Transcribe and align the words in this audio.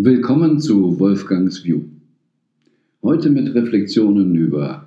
Willkommen 0.00 0.60
zu 0.60 1.00
Wolfgangs 1.00 1.64
View. 1.64 1.80
Heute 3.02 3.30
mit 3.30 3.52
Reflexionen 3.52 4.32
über 4.36 4.86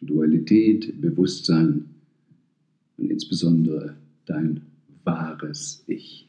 Dualität, 0.00 1.00
Bewusstsein 1.00 1.86
und 2.96 3.10
insbesondere 3.10 3.96
dein 4.24 4.60
wahres 5.02 5.82
Ich. 5.88 6.28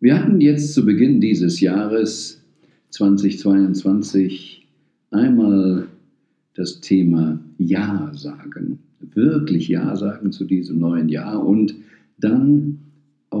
Wir 0.00 0.18
hatten 0.18 0.40
jetzt 0.40 0.72
zu 0.72 0.86
Beginn 0.86 1.20
dieses 1.20 1.60
Jahres 1.60 2.42
2022 2.88 4.66
einmal 5.10 5.86
das 6.54 6.80
Thema 6.80 7.38
Ja 7.58 8.10
sagen, 8.14 8.78
wirklich 9.12 9.68
Ja 9.68 9.94
sagen 9.96 10.32
zu 10.32 10.44
diesem 10.46 10.78
neuen 10.78 11.10
Jahr 11.10 11.46
und 11.46 11.74
dann 12.16 12.85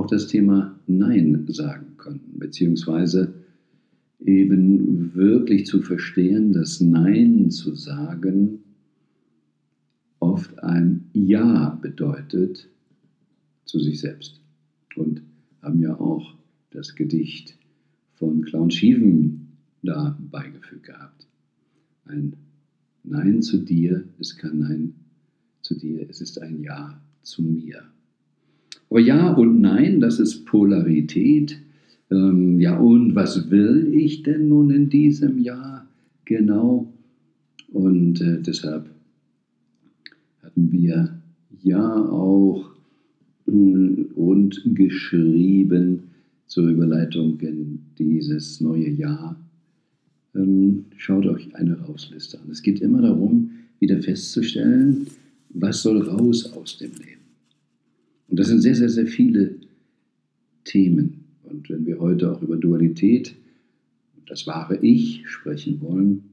auch 0.06 0.10
das 0.10 0.28
Thema 0.28 0.78
Nein 0.86 1.46
sagen 1.48 1.96
können, 1.96 2.20
beziehungsweise 2.38 3.34
eben 4.24 5.14
wirklich 5.14 5.66
zu 5.66 5.82
verstehen, 5.82 6.52
dass 6.52 6.80
Nein 6.80 7.50
zu 7.50 7.74
sagen 7.74 8.60
oft 10.20 10.62
ein 10.62 11.06
Ja 11.12 11.70
bedeutet 11.82 12.68
zu 13.64 13.80
sich 13.80 13.98
selbst. 13.98 14.40
Und 14.94 15.22
haben 15.60 15.80
ja 15.80 15.98
auch 15.98 16.36
das 16.70 16.94
Gedicht 16.94 17.58
von 18.14 18.42
Clown 18.42 18.70
Schieven 18.70 19.48
da 19.82 20.16
beigefügt 20.30 20.84
gehabt. 20.84 21.26
Ein 22.04 22.36
Nein 23.02 23.42
zu 23.42 23.58
dir 23.58 24.04
ist 24.20 24.38
kein 24.38 24.60
Nein 24.60 24.94
zu 25.62 25.74
dir, 25.74 26.08
es 26.08 26.20
ist 26.20 26.40
ein 26.40 26.62
Ja 26.62 27.00
zu 27.22 27.42
mir. 27.42 27.82
Aber 28.90 29.00
Ja 29.00 29.32
und 29.32 29.60
Nein, 29.60 30.00
das 30.00 30.20
ist 30.20 30.44
Polarität. 30.46 31.58
Ähm, 32.10 32.60
ja, 32.60 32.78
und 32.78 33.14
was 33.14 33.50
will 33.50 33.92
ich 33.92 34.22
denn 34.22 34.48
nun 34.48 34.70
in 34.70 34.88
diesem 34.88 35.38
Jahr 35.38 35.86
genau? 36.24 36.92
Und 37.72 38.20
äh, 38.20 38.40
deshalb 38.40 38.88
hatten 40.42 40.70
wir 40.70 41.20
ja 41.62 41.94
auch 42.08 42.70
äh, 43.48 43.50
und 43.50 44.62
geschrieben 44.74 46.04
zur 46.46 46.68
Überleitung 46.68 47.40
in 47.40 47.80
dieses 47.98 48.60
neue 48.60 48.88
Jahr. 48.88 49.36
Ähm, 50.34 50.84
schaut 50.96 51.26
euch 51.26 51.54
eine 51.56 51.78
Rausliste 51.80 52.38
an. 52.40 52.50
Es 52.50 52.62
geht 52.62 52.80
immer 52.80 53.02
darum, 53.02 53.50
wieder 53.80 54.00
festzustellen, 54.00 55.08
was 55.50 55.82
soll 55.82 56.00
raus 56.02 56.52
aus 56.52 56.78
dem 56.78 56.92
Leben. 56.92 57.25
Und 58.28 58.38
das 58.38 58.48
sind 58.48 58.60
sehr, 58.60 58.74
sehr, 58.74 58.88
sehr 58.88 59.06
viele 59.06 59.54
Themen. 60.64 61.24
Und 61.44 61.68
wenn 61.70 61.86
wir 61.86 62.00
heute 62.00 62.32
auch 62.32 62.42
über 62.42 62.56
Dualität, 62.56 63.36
das 64.26 64.46
wahre 64.46 64.78
Ich, 64.82 65.22
sprechen 65.28 65.80
wollen, 65.80 66.24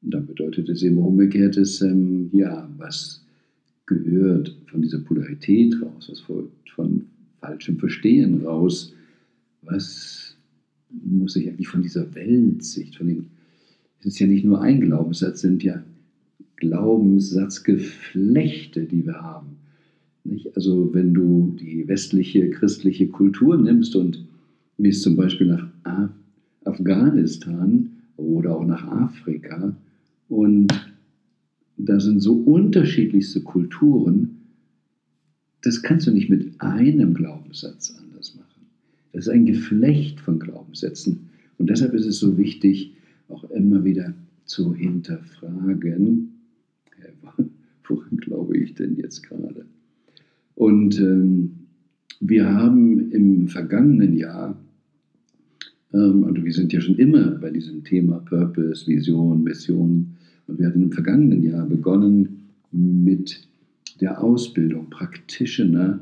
dann 0.00 0.26
bedeutet 0.26 0.68
es 0.68 0.82
eben 0.82 0.98
umgekehrtes, 0.98 1.80
ähm, 1.82 2.30
ja, 2.32 2.68
was 2.76 3.24
gehört 3.86 4.54
von 4.66 4.82
dieser 4.82 4.98
Polarität 4.98 5.80
raus, 5.80 6.08
was 6.10 6.20
folgt 6.20 6.68
von 6.70 7.06
falschem 7.40 7.78
Verstehen 7.78 8.44
raus, 8.44 8.92
was 9.62 10.36
muss 10.90 11.36
ich 11.36 11.48
eigentlich 11.48 11.68
von 11.68 11.82
dieser 11.82 12.12
Weltsicht, 12.14 12.96
von 12.96 13.06
den, 13.08 13.26
es 14.00 14.06
ist 14.06 14.18
ja 14.18 14.26
nicht 14.26 14.44
nur 14.44 14.60
ein 14.60 14.80
Glaubenssatz, 14.80 15.36
es 15.36 15.42
sind 15.42 15.62
ja 15.62 15.84
Glaubenssatzgeflechte, 16.56 18.84
die 18.84 19.06
wir 19.06 19.20
haben. 19.20 19.58
Nicht? 20.28 20.54
Also 20.56 20.92
wenn 20.92 21.14
du 21.14 21.56
die 21.58 21.86
westliche 21.88 22.50
christliche 22.50 23.08
Kultur 23.08 23.56
nimmst 23.56 23.96
und 23.96 24.26
gehst 24.78 25.02
zum 25.02 25.16
Beispiel 25.16 25.46
nach 25.46 25.68
Af 25.84 26.10
Afghanistan 26.64 27.90
oder 28.16 28.56
auch 28.56 28.66
nach 28.66 28.86
Afrika 28.88 29.76
und 30.28 30.68
da 31.76 32.00
sind 32.00 32.20
so 32.20 32.34
unterschiedlichste 32.34 33.42
Kulturen, 33.42 34.38
das 35.62 35.82
kannst 35.82 36.06
du 36.06 36.10
nicht 36.10 36.28
mit 36.28 36.60
einem 36.60 37.14
Glaubenssatz 37.14 37.96
anders 37.96 38.34
machen. 38.34 38.66
Das 39.12 39.26
ist 39.26 39.32
ein 39.32 39.46
Geflecht 39.46 40.20
von 40.20 40.40
Glaubenssätzen. 40.40 41.30
Und 41.58 41.70
deshalb 41.70 41.94
ist 41.94 42.06
es 42.06 42.18
so 42.18 42.36
wichtig, 42.36 42.92
auch 43.28 43.44
immer 43.50 43.84
wieder 43.84 44.14
zu 44.44 44.74
hinterfragen, 44.74 46.32
woran 47.88 48.16
glaube 48.16 48.56
ich 48.58 48.74
denn 48.74 48.96
jetzt 48.96 49.22
gerade? 49.22 49.66
Und 50.56 50.98
ähm, 50.98 51.50
wir 52.20 52.52
haben 52.52 53.12
im 53.12 53.46
vergangenen 53.46 54.16
Jahr, 54.16 54.58
ähm, 55.92 56.24
und 56.24 56.42
wir 56.42 56.52
sind 56.52 56.72
ja 56.72 56.80
schon 56.80 56.96
immer 56.96 57.32
bei 57.32 57.50
diesem 57.50 57.84
Thema 57.84 58.18
Purpose, 58.20 58.86
Vision, 58.86 59.44
Mission, 59.44 60.16
und 60.46 60.58
wir 60.58 60.66
hatten 60.66 60.82
im 60.82 60.92
vergangenen 60.92 61.42
Jahr 61.42 61.66
begonnen 61.66 62.48
mit 62.72 63.46
der 64.00 64.22
Ausbildung 64.22 64.88
Practitioner, 64.90 66.00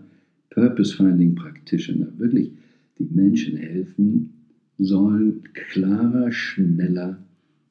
Purpose 0.51 0.95
Finding 0.97 1.35
Practitioner, 1.35 2.09
wirklich 2.19 2.53
die 2.99 3.09
Menschen 3.13 3.57
helfen 3.57 4.31
sollen, 4.79 5.43
klarer, 5.53 6.31
schneller 6.31 7.19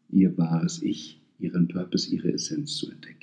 ihr 0.10 0.38
wahres 0.38 0.82
Ich, 0.84 1.22
ihren 1.40 1.68
Purpose, 1.68 2.14
ihre 2.14 2.34
Essenz 2.34 2.76
zu 2.76 2.92
entdecken. 2.92 3.23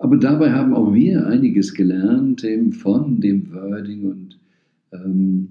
Aber 0.00 0.16
dabei 0.16 0.50
haben 0.52 0.72
auch 0.72 0.94
wir 0.94 1.26
einiges 1.26 1.74
gelernt 1.74 2.42
eben 2.42 2.72
von 2.72 3.20
dem 3.20 3.52
Wording 3.52 4.06
und 4.06 4.38
ähm, 4.92 5.48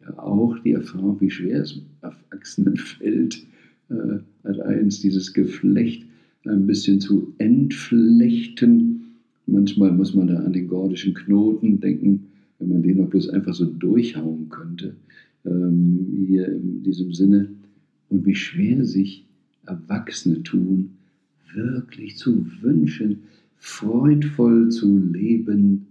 ja, 0.00 0.16
auch 0.20 0.56
die 0.60 0.70
Erfahrung, 0.70 1.20
wie 1.20 1.30
schwer 1.30 1.62
es 1.62 1.80
auf 2.00 2.14
Erwachsenen 2.30 2.76
fällt, 2.78 3.44
äh, 3.90 4.20
hat 4.44 4.60
eins 4.60 5.00
dieses 5.00 5.32
Geflecht 5.32 6.06
ein 6.46 6.64
bisschen 6.64 7.00
zu 7.00 7.34
entflechten. 7.38 9.02
Manchmal 9.48 9.90
muss 9.90 10.14
man 10.14 10.28
da 10.28 10.36
an 10.36 10.52
den 10.52 10.68
gordischen 10.68 11.14
Knoten 11.14 11.80
denken, 11.80 12.28
wenn 12.60 12.68
man 12.68 12.82
den 12.84 13.00
auch 13.00 13.08
bloß 13.08 13.30
einfach 13.30 13.54
so 13.54 13.64
durchhauen 13.64 14.48
könnte, 14.48 14.94
ähm, 15.44 16.24
hier 16.28 16.46
in 16.46 16.84
diesem 16.84 17.12
Sinne. 17.12 17.48
Und 18.10 18.24
wie 18.26 18.36
schwer 18.36 18.84
sich 18.84 19.26
Erwachsene 19.66 20.40
tun, 20.44 20.90
wirklich 21.52 22.16
zu 22.16 22.46
wünschen, 22.60 23.18
freudvoll 23.62 24.70
zu 24.70 24.98
leben 24.98 25.86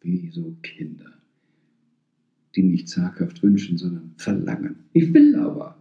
wie 0.00 0.28
so 0.32 0.56
Kinder, 0.62 1.12
die 2.56 2.64
nicht 2.64 2.88
zaghaft 2.88 3.44
wünschen, 3.44 3.78
sondern 3.78 4.10
verlangen. 4.16 4.74
Ich 4.92 5.14
will 5.14 5.36
aber. 5.36 5.76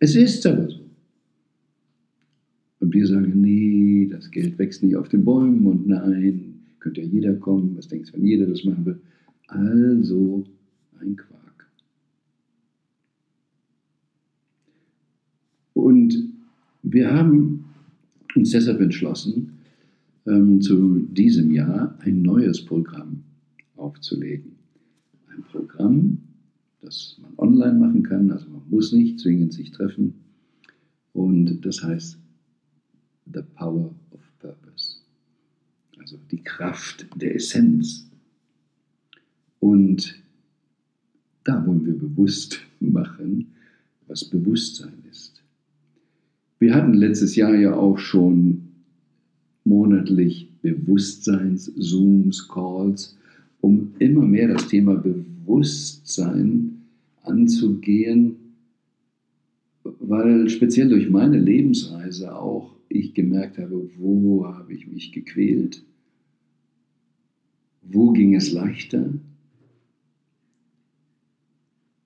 Es 0.00 0.16
ist 0.16 0.44
aber 0.46 0.68
so. 0.68 0.80
Und 2.80 2.92
wir 2.92 3.06
sagen, 3.06 3.40
nee, 3.40 4.08
das 4.10 4.32
Geld 4.32 4.58
wächst 4.58 4.82
nicht 4.82 4.96
auf 4.96 5.08
den 5.08 5.24
Bäumen 5.24 5.64
und 5.64 5.86
nein, 5.86 6.56
könnte 6.80 7.00
ja 7.00 7.06
jeder 7.06 7.34
kommen, 7.36 7.76
was 7.76 7.86
denkst 7.86 8.10
du, 8.10 8.18
wenn 8.18 8.26
jeder 8.26 8.46
das 8.46 8.64
machen 8.64 8.84
will? 8.84 9.00
Also 9.46 10.44
ein 11.00 11.14
Quark. 11.14 11.68
Und 15.72 16.16
wir 16.82 17.12
haben 17.12 17.64
uns 18.34 18.50
deshalb 18.50 18.80
entschlossen, 18.80 19.52
ähm, 20.26 20.60
zu 20.60 21.00
diesem 21.00 21.50
Jahr 21.50 21.98
ein 22.00 22.22
neues 22.22 22.64
Programm 22.64 23.24
aufzulegen. 23.76 24.52
Ein 25.28 25.42
Programm, 25.42 26.18
das 26.80 27.18
man 27.20 27.32
online 27.36 27.78
machen 27.78 28.02
kann, 28.02 28.30
also 28.30 28.48
man 28.48 28.62
muss 28.68 28.92
nicht 28.92 29.20
zwingend 29.20 29.52
sich 29.52 29.70
treffen. 29.70 30.14
Und 31.12 31.60
das 31.64 31.82
heißt 31.82 32.18
The 33.32 33.42
Power 33.54 33.94
of 34.10 34.20
Purpose, 34.38 34.98
also 35.98 36.18
die 36.30 36.42
Kraft 36.42 37.06
der 37.16 37.34
Essenz. 37.34 38.10
Und 39.60 40.22
da 41.44 41.66
wollen 41.66 41.84
wir 41.86 41.96
bewusst 41.96 42.60
machen, 42.80 43.52
was 44.06 44.24
Bewusstsein 44.24 45.02
ist. 45.10 45.42
Wir 46.58 46.74
hatten 46.74 46.94
letztes 46.94 47.36
Jahr 47.36 47.54
ja 47.54 47.74
auch 47.74 47.98
schon 47.98 48.73
monatlich 49.64 50.48
Bewusstseins-Zooms, 50.62 52.48
Calls, 52.48 53.16
um 53.60 53.92
immer 53.98 54.26
mehr 54.26 54.48
das 54.48 54.68
Thema 54.68 54.94
Bewusstsein 54.94 56.82
anzugehen, 57.22 58.36
weil 59.82 60.48
speziell 60.48 60.88
durch 60.88 61.10
meine 61.10 61.38
Lebensreise 61.38 62.34
auch 62.34 62.74
ich 62.88 63.14
gemerkt 63.14 63.58
habe, 63.58 63.90
wo 63.98 64.46
habe 64.46 64.72
ich 64.72 64.86
mich 64.86 65.12
gequält, 65.12 65.82
wo 67.82 68.12
ging 68.12 68.34
es 68.34 68.52
leichter? 68.52 69.12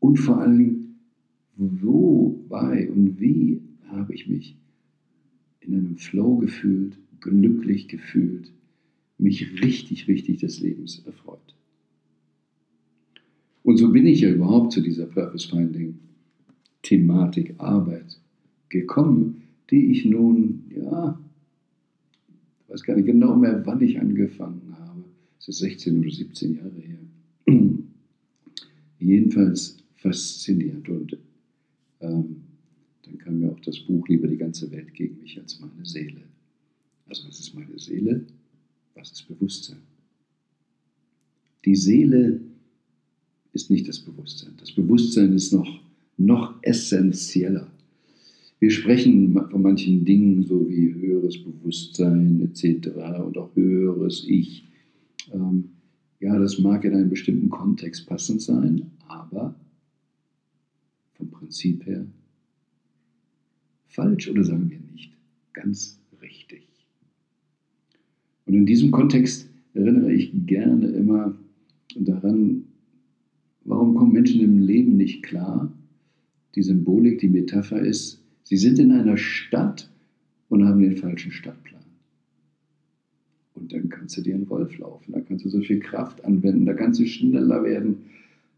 Und 0.01 0.17
vor 0.19 0.39
allem, 0.39 0.97
wo, 1.57 2.45
bei 2.49 2.89
und 2.91 3.21
wie 3.21 3.61
habe 3.89 4.15
ich 4.15 4.29
mich 4.29 4.57
in 5.61 5.75
einem 5.75 5.97
Flow 5.97 6.37
gefühlt, 6.37 6.97
glücklich 7.21 7.89
gefühlt, 7.89 8.53
mich 9.19 9.63
richtig, 9.63 10.09
richtig 10.09 10.39
des 10.39 10.61
Lebens 10.61 11.03
erfreut. 11.05 11.55
Und 13.63 13.77
so 13.77 13.91
bin 13.91 14.07
ich 14.07 14.21
ja 14.21 14.31
überhaupt 14.31 14.73
zu 14.73 14.81
dieser 14.81 15.07
Purpose 15.07 15.49
Finding 15.49 15.99
Thematik 16.83 17.55
Arbeit 17.59 18.19
gekommen, 18.69 19.43
die 19.71 19.91
ich 19.91 20.05
nun, 20.05 20.65
ja, 20.75 21.19
weiß 22.69 22.83
gar 22.83 22.97
nicht 22.97 23.07
genau 23.07 23.37
mehr, 23.37 23.61
wann 23.67 23.83
ich 23.83 24.01
angefangen 24.01 24.75
habe. 24.79 25.05
Es 25.39 25.49
ist 25.49 25.59
16 25.59 26.01
oder 26.01 26.11
17 26.11 26.55
Jahre 26.55 26.81
her. 26.81 26.99
Jedenfalls 28.99 29.77
faszinierend. 29.97 30.89
Und 30.89 31.19
ähm, 32.01 32.37
dann 33.03 33.19
kam 33.19 33.41
mir 33.41 33.53
auch 33.53 33.61
das 33.61 33.79
Buch 33.81 34.07
Lieber 34.09 34.29
die 34.29 34.37
ganze 34.37 34.71
Welt 34.71 34.95
gegen 34.95 35.21
mich 35.21 35.39
als 35.39 35.61
meine 35.61 35.85
Seele. 35.85 36.28
Also 37.09 37.29
was 37.29 37.41
ist 37.41 37.55
meine 37.55 37.79
Seele? 37.79 38.25
Was 38.95 39.13
ist 39.13 39.29
Bewusstsein? 39.29 39.79
Die 41.65 41.77
Seele 41.77 42.41
ist 43.53 43.71
nicht 43.71 43.89
das 43.89 43.99
Bewusstsein. 43.99 44.53
Das 44.59 44.73
Bewusstsein 44.73 45.33
ist 45.33 45.53
noch, 45.53 45.81
noch 46.17 46.63
essentieller. 46.63 47.71
Wir 48.61 48.71
sprechen 48.71 49.33
von 49.33 49.63
manchen 49.63 50.05
Dingen 50.05 50.43
so 50.43 50.69
wie 50.69 50.93
höheres 50.93 51.43
Bewusstsein 51.43 52.41
etc. 52.43 52.89
und 53.25 53.39
auch 53.39 53.55
höheres 53.55 54.25
Ich. 54.27 54.65
Ähm, 55.33 55.71
ja, 56.21 56.37
das 56.39 56.59
mag 56.59 56.85
in 56.85 56.95
einem 56.95 57.11
bestimmten 57.11 57.49
Kontext 57.49 58.07
passend 58.07 58.43
sein, 58.43 58.91
aber 59.07 59.55
vom 61.15 61.31
Prinzip 61.31 61.87
her 61.87 62.07
falsch 63.87 64.29
oder 64.29 64.45
sagen 64.45 64.71
wir 64.71 64.81
nicht 64.93 65.13
ganz 65.53 66.01
richtig. 66.21 66.68
Und 68.49 68.55
in 68.55 68.67
diesem 68.67 68.91
Kontext 68.91 69.47
erinnere 69.75 70.11
ich 70.11 70.33
gerne 70.47 70.89
immer 70.89 71.37
daran, 71.95 72.65
warum 73.65 73.95
kommen 73.95 74.15
Menschen 74.15 74.41
im 74.41 74.61
Leben 74.61 74.97
nicht 74.97 75.23
klar? 75.23 75.71
Die 76.55 76.63
Symbolik, 76.63 77.19
die 77.19 77.29
Metapher 77.29 77.79
ist, 77.79 78.25
sie 78.45 78.57
sind 78.57 78.79
in 78.79 78.91
einer 78.91 79.19
Stadt 79.19 79.91
und 80.49 80.65
haben 80.65 80.81
den 80.81 80.97
falschen 80.97 81.31
Stadtplan. 81.31 81.83
Und 83.55 83.71
dann 83.71 83.91
kannst 83.91 84.17
du 84.17 84.23
dir 84.23 84.35
einen 84.35 84.49
Wolf 84.49 84.79
laufen, 84.79 85.13
da 85.13 85.21
kannst 85.21 85.45
du 85.45 85.51
so 85.51 85.61
viel 85.61 85.81
Kraft 85.81 86.25
anwenden, 86.25 86.65
da 86.65 86.73
kannst 86.73 87.01
du 87.01 87.07
schneller 87.07 87.63
werden, 87.65 87.99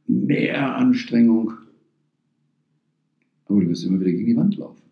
mehr 0.06 0.76
Anstrengung. 0.76 1.52
Aber 3.46 3.60
du 3.60 3.68
wirst 3.68 3.84
immer 3.84 3.98
wieder 3.98 4.12
gegen 4.12 4.26
die 4.26 4.36
Wand 4.36 4.56
laufen. 4.56 4.82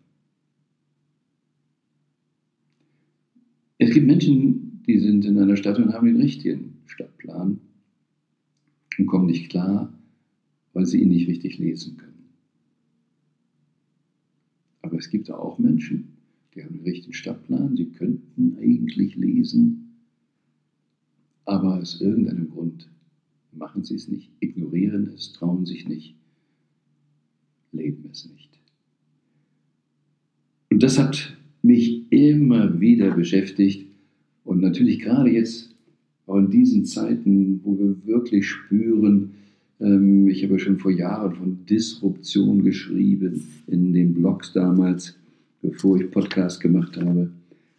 Es 3.77 3.93
gibt 3.93 4.05
Menschen, 4.05 4.68
die 4.89 4.97
sind 4.97 5.23
in 5.23 5.37
einer 5.37 5.55
Stadt 5.55 5.77
und 5.77 5.93
haben 5.93 6.07
den 6.07 6.19
richtigen 6.19 6.79
Stadtplan 6.87 7.59
und 8.97 9.05
kommen 9.05 9.27
nicht 9.27 9.51
klar, 9.51 9.93
weil 10.73 10.87
sie 10.87 11.03
ihn 11.03 11.09
nicht 11.09 11.27
richtig 11.27 11.59
lesen 11.59 11.97
können. 11.97 12.29
Aber 14.81 14.97
es 14.97 15.11
gibt 15.11 15.29
auch 15.29 15.59
Menschen, 15.59 16.17
die 16.55 16.63
haben 16.63 16.73
den 16.73 16.85
richtigen 16.85 17.13
Stadtplan, 17.13 17.77
sie 17.77 17.85
könnten 17.85 18.57
eigentlich 18.57 19.15
lesen, 19.15 19.91
aber 21.45 21.77
aus 21.77 22.01
irgendeinem 22.01 22.49
Grund 22.49 22.89
machen 23.51 23.83
sie 23.83 23.93
es 23.93 24.07
nicht, 24.07 24.31
ignorieren 24.39 25.07
es, 25.13 25.33
trauen 25.33 25.67
sich 25.67 25.87
nicht, 25.87 26.15
leben 27.73 28.09
es 28.11 28.27
nicht. 28.27 28.49
Und 30.71 30.81
das 30.81 30.97
hat 30.97 31.37
mich 31.61 32.11
immer 32.11 32.79
wieder 32.81 33.11
beschäftigt 33.11 33.88
und 34.49 34.61
natürlich 34.61 34.97
gerade 34.97 35.29
jetzt 35.29 35.75
auch 36.25 36.37
in 36.37 36.49
diesen 36.49 36.83
Zeiten, 36.83 37.61
wo 37.63 37.77
wir 37.77 37.95
wirklich 38.07 38.47
spüren, 38.47 39.35
ähm, 39.79 40.27
ich 40.27 40.41
habe 40.43 40.53
ja 40.53 40.59
schon 40.59 40.79
vor 40.79 40.89
Jahren 40.89 41.35
von 41.35 41.65
Disruption 41.67 42.63
geschrieben 42.63 43.43
in 43.67 43.93
den 43.93 44.15
Blogs 44.15 44.51
damals, 44.51 45.15
bevor 45.61 46.01
ich 46.01 46.09
Podcast 46.09 46.61
gemacht 46.61 46.97
habe. 46.97 47.29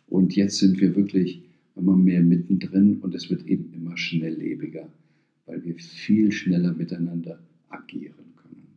Und 0.06 0.36
jetzt 0.36 0.58
sind 0.58 0.80
wir 0.80 0.94
wirklich 0.94 1.42
immer 1.74 1.96
mehr 1.96 2.20
mittendrin 2.20 2.98
und 3.00 3.16
es 3.16 3.28
wird 3.30 3.48
eben 3.48 3.72
immer 3.74 3.96
schnelllebiger, 3.96 4.88
weil 5.46 5.64
wir 5.64 5.74
viel 5.74 6.30
schneller 6.30 6.72
miteinander 6.72 7.40
agieren 7.68 8.14
können. 8.36 8.68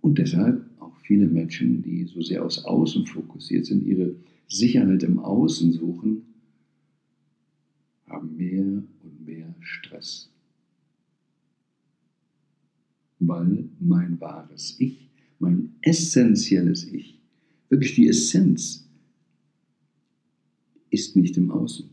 Und 0.00 0.16
deshalb 0.16 0.64
auch 0.80 0.96
viele 1.02 1.26
Menschen, 1.26 1.82
die 1.82 2.04
so 2.04 2.22
sehr 2.22 2.42
aufs 2.42 2.64
Außen 2.64 3.04
fokussiert 3.04 3.66
sind, 3.66 3.86
ihre 3.86 4.14
Sicherheit 4.48 5.02
im 5.02 5.18
Außen 5.18 5.72
suchen, 5.72 6.22
haben 8.06 8.36
mehr 8.36 8.64
und 8.64 9.24
mehr 9.24 9.54
Stress. 9.60 10.30
Weil 13.18 13.68
mein 13.80 14.20
wahres 14.20 14.76
Ich, 14.78 15.10
mein 15.38 15.74
essentielles 15.80 16.84
Ich, 16.84 17.18
wirklich 17.68 17.94
die 17.94 18.08
Essenz, 18.08 18.86
ist 20.90 21.16
nicht 21.16 21.36
im 21.36 21.50
Außen. 21.50 21.90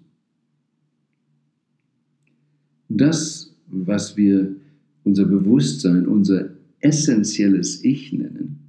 Das, 2.90 3.56
was 3.68 4.18
wir 4.18 4.56
unser 5.04 5.26
Bewusstsein, 5.26 6.06
unser 6.06 6.52
essentielles 6.82 7.84
Ich 7.84 8.12
nennen, 8.12 8.61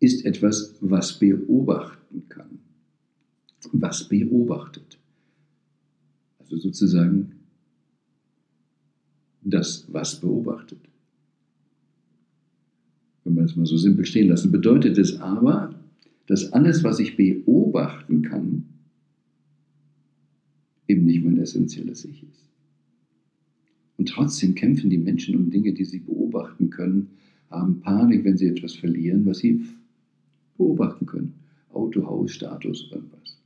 ist 0.00 0.24
etwas, 0.24 0.74
was 0.80 1.18
beobachten 1.18 2.24
kann. 2.28 2.58
Was 3.72 4.08
beobachtet. 4.08 4.98
Also 6.38 6.56
sozusagen 6.56 7.32
das, 9.42 9.86
was 9.92 10.20
beobachtet. 10.20 10.78
Wenn 13.24 13.36
wir 13.36 13.44
es 13.44 13.56
mal 13.56 13.66
so 13.66 13.76
simpel 13.76 14.06
stehen 14.06 14.28
lassen, 14.28 14.50
bedeutet 14.50 14.98
es 14.98 15.20
aber, 15.20 15.74
dass 16.26 16.52
alles, 16.52 16.82
was 16.82 16.98
ich 16.98 17.16
beobachten 17.16 18.22
kann, 18.22 18.64
eben 20.88 21.04
nicht 21.04 21.24
mein 21.24 21.38
essentielles 21.38 22.04
Ich 22.04 22.22
ist. 22.22 22.48
Und 23.96 24.08
trotzdem 24.08 24.54
kämpfen 24.54 24.88
die 24.90 24.98
Menschen 24.98 25.36
um 25.36 25.50
Dinge, 25.50 25.74
die 25.74 25.84
sie 25.84 25.98
beobachten 25.98 26.70
können, 26.70 27.10
haben 27.50 27.80
Panik, 27.80 28.24
wenn 28.24 28.38
sie 28.38 28.46
etwas 28.46 28.74
verlieren, 28.74 29.26
was 29.26 29.38
sie 29.38 29.64
beobachten 30.60 31.06
können. 31.06 31.32
Auto, 31.70 32.04
Haus, 32.04 32.32
Status, 32.32 32.90
irgendwas. 32.92 33.38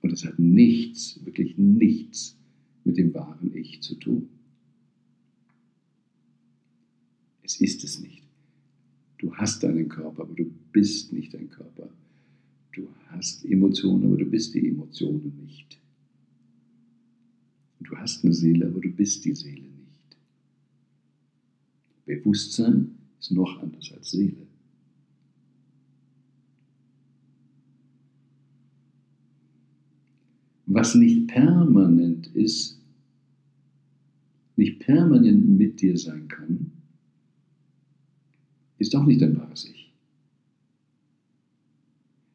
Und 0.00 0.12
es 0.12 0.24
hat 0.24 0.38
nichts, 0.38 1.20
wirklich 1.26 1.58
nichts 1.58 2.38
mit 2.84 2.96
dem 2.96 3.12
wahren 3.12 3.54
Ich 3.54 3.82
zu 3.82 3.94
tun. 3.96 4.30
Es 7.42 7.60
ist 7.60 7.84
es 7.84 8.00
nicht. 8.00 8.22
Du 9.18 9.34
hast 9.34 9.62
deinen 9.62 9.88
Körper, 9.88 10.22
aber 10.22 10.34
du 10.34 10.50
bist 10.72 11.12
nicht 11.12 11.34
dein 11.34 11.50
Körper. 11.50 11.90
Du 12.72 12.88
hast 13.08 13.44
Emotionen, 13.44 14.06
aber 14.06 14.16
du 14.16 14.24
bist 14.24 14.54
die 14.54 14.68
Emotionen 14.68 15.36
nicht. 15.44 15.78
Du 17.80 17.94
hast 17.96 18.24
eine 18.24 18.32
Seele, 18.32 18.68
aber 18.68 18.80
du 18.80 18.90
bist 18.90 19.24
die 19.26 19.34
Seele 19.34 19.68
nicht. 19.68 20.16
Bewusstsein 22.06 22.94
ist 23.18 23.32
noch 23.32 23.60
anders 23.60 23.92
als 23.92 24.12
Seele. 24.12 24.49
Was 30.72 30.94
nicht 30.94 31.26
permanent 31.26 32.28
ist, 32.28 32.80
nicht 34.54 34.78
permanent 34.78 35.48
mit 35.58 35.80
dir 35.80 35.98
sein 35.98 36.28
kann, 36.28 36.70
ist 38.78 38.94
auch 38.94 39.04
nicht 39.04 39.20
dein 39.20 39.36
wahres 39.36 39.64
Ich. 39.64 39.92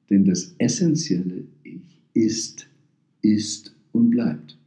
Denn 0.09 0.25
das 0.25 0.53
essentielle 0.57 1.45
Ich 1.63 2.01
ist, 2.13 2.67
ist 3.21 3.73
und 3.93 4.09
bleibt. 4.09 4.57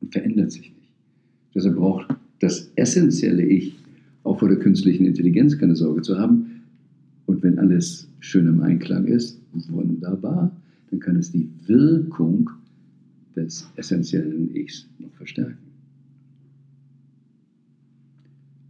Und 0.00 0.12
verändert 0.12 0.50
sich 0.50 0.70
nicht. 0.74 0.92
Deshalb 1.54 1.76
braucht 1.76 2.08
das 2.40 2.72
essentielle 2.74 3.44
Ich 3.44 3.76
auch 4.24 4.40
vor 4.40 4.48
der 4.48 4.58
künstlichen 4.58 5.06
Intelligenz 5.06 5.56
keine 5.56 5.76
Sorge 5.76 6.02
zu 6.02 6.18
haben. 6.18 6.55
Wenn 7.46 7.60
alles 7.60 8.08
schön 8.18 8.48
im 8.48 8.60
Einklang 8.60 9.06
ist, 9.06 9.40
wunderbar, 9.68 10.50
dann 10.90 10.98
kann 10.98 11.14
es 11.14 11.30
die 11.30 11.48
Wirkung 11.66 12.50
des 13.36 13.70
essentiellen 13.76 14.52
Ichs 14.52 14.88
noch 14.98 15.12
verstärken. 15.12 15.56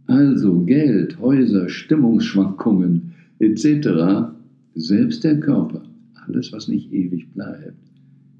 Also 0.05 0.63
Geld, 0.63 1.19
Häuser, 1.19 1.69
Stimmungsschwankungen 1.69 3.13
etc., 3.39 4.29
selbst 4.75 5.23
der 5.23 5.39
Körper, 5.39 5.81
alles, 6.27 6.51
was 6.51 6.67
nicht 6.67 6.93
ewig 6.93 7.33
bleibt, 7.33 7.81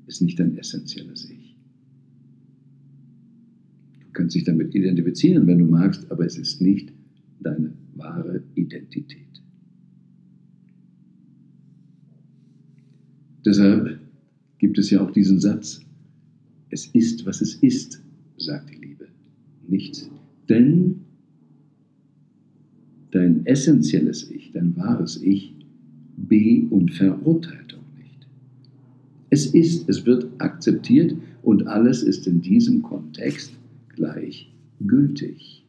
ist 0.05 0.21
nicht 0.21 0.39
ein 0.39 0.55
essentielles 0.55 1.31
Ich. 1.31 1.55
Du 4.01 4.05
kannst 4.13 4.35
dich 4.35 4.43
damit 4.43 4.75
identifizieren, 4.75 5.47
wenn 5.47 5.57
du 5.57 5.65
magst, 5.65 6.05
aber 6.11 6.27
es 6.27 6.37
ist 6.37 6.61
nicht 6.61 6.93
deine 7.39 7.73
wahre 7.95 8.43
Identität. 8.53 9.26
Deshalb 13.47 13.97
gibt 14.57 14.77
es 14.77 14.89
ja 14.89 14.99
auch 14.99 15.11
diesen 15.11 15.39
Satz, 15.39 15.79
es 16.69 16.87
ist, 16.87 17.25
was 17.25 17.39
es 17.39 17.55
ist, 17.55 18.03
sagt 18.35 18.69
die 18.69 18.75
Liebe. 18.75 19.07
Nichts. 19.69 20.09
Denn 20.49 20.95
dein 23.11 23.45
essentielles 23.45 24.29
Ich, 24.29 24.51
dein 24.51 24.75
wahres 24.75 25.21
Ich, 25.21 25.53
be- 26.17 26.67
und 26.69 26.91
verurteilt 26.91 27.73
auch 27.73 27.97
nicht. 27.97 28.27
Es 29.29 29.45
ist, 29.45 29.87
es 29.87 30.05
wird 30.05 30.27
akzeptiert 30.39 31.15
und 31.41 31.67
alles 31.67 32.03
ist 32.03 32.27
in 32.27 32.41
diesem 32.41 32.81
Kontext 32.81 33.53
gleich 33.95 34.51
gültig. 34.85 35.63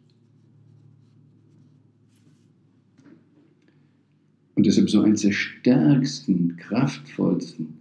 Und 4.59 4.67
deshalb 4.67 4.91
so 4.91 5.03
eines 5.03 5.23
der 5.23 5.31
stärksten, 5.31 6.57
kraftvollsten 6.57 7.75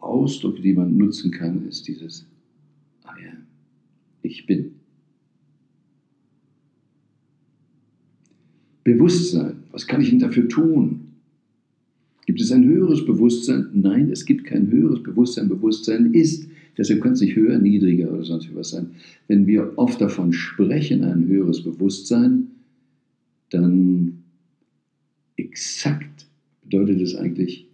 Ausdrücke, 0.00 0.62
die 0.62 0.72
man 0.72 0.96
nutzen 0.96 1.30
kann, 1.30 1.68
ist 1.68 1.86
dieses 1.86 2.26
I 3.04 3.28
am. 3.28 3.42
Ich 4.22 4.46
bin. 4.46 4.70
Bewusstsein. 8.82 9.56
Was 9.70 9.86
kann 9.86 10.00
ich 10.00 10.08
denn 10.08 10.20
dafür 10.20 10.48
tun? 10.48 11.00
Gibt 12.24 12.40
es 12.40 12.50
ein 12.50 12.64
höheres 12.64 13.04
Bewusstsein? 13.04 13.68
Nein, 13.74 14.10
es 14.10 14.24
gibt 14.24 14.46
kein 14.46 14.70
höheres 14.70 15.02
Bewusstsein. 15.02 15.50
Bewusstsein 15.50 16.14
ist. 16.14 16.48
Deshalb 16.78 17.02
kann 17.02 17.12
es 17.12 17.20
nicht 17.20 17.36
höher, 17.36 17.58
niedriger 17.58 18.10
oder 18.10 18.24
sonst 18.24 18.48
was 18.54 18.70
sein. 18.70 18.92
Wenn 19.26 19.46
wir 19.46 19.74
oft 19.76 20.00
davon 20.00 20.32
sprechen, 20.32 21.04
ein 21.04 21.26
höheres 21.26 21.62
Bewusstsein, 21.62 22.52
dann 23.50 24.17
exakt 25.38 26.26
bedeutet 26.62 27.00
es 27.00 27.14
eigentlich, 27.14 27.68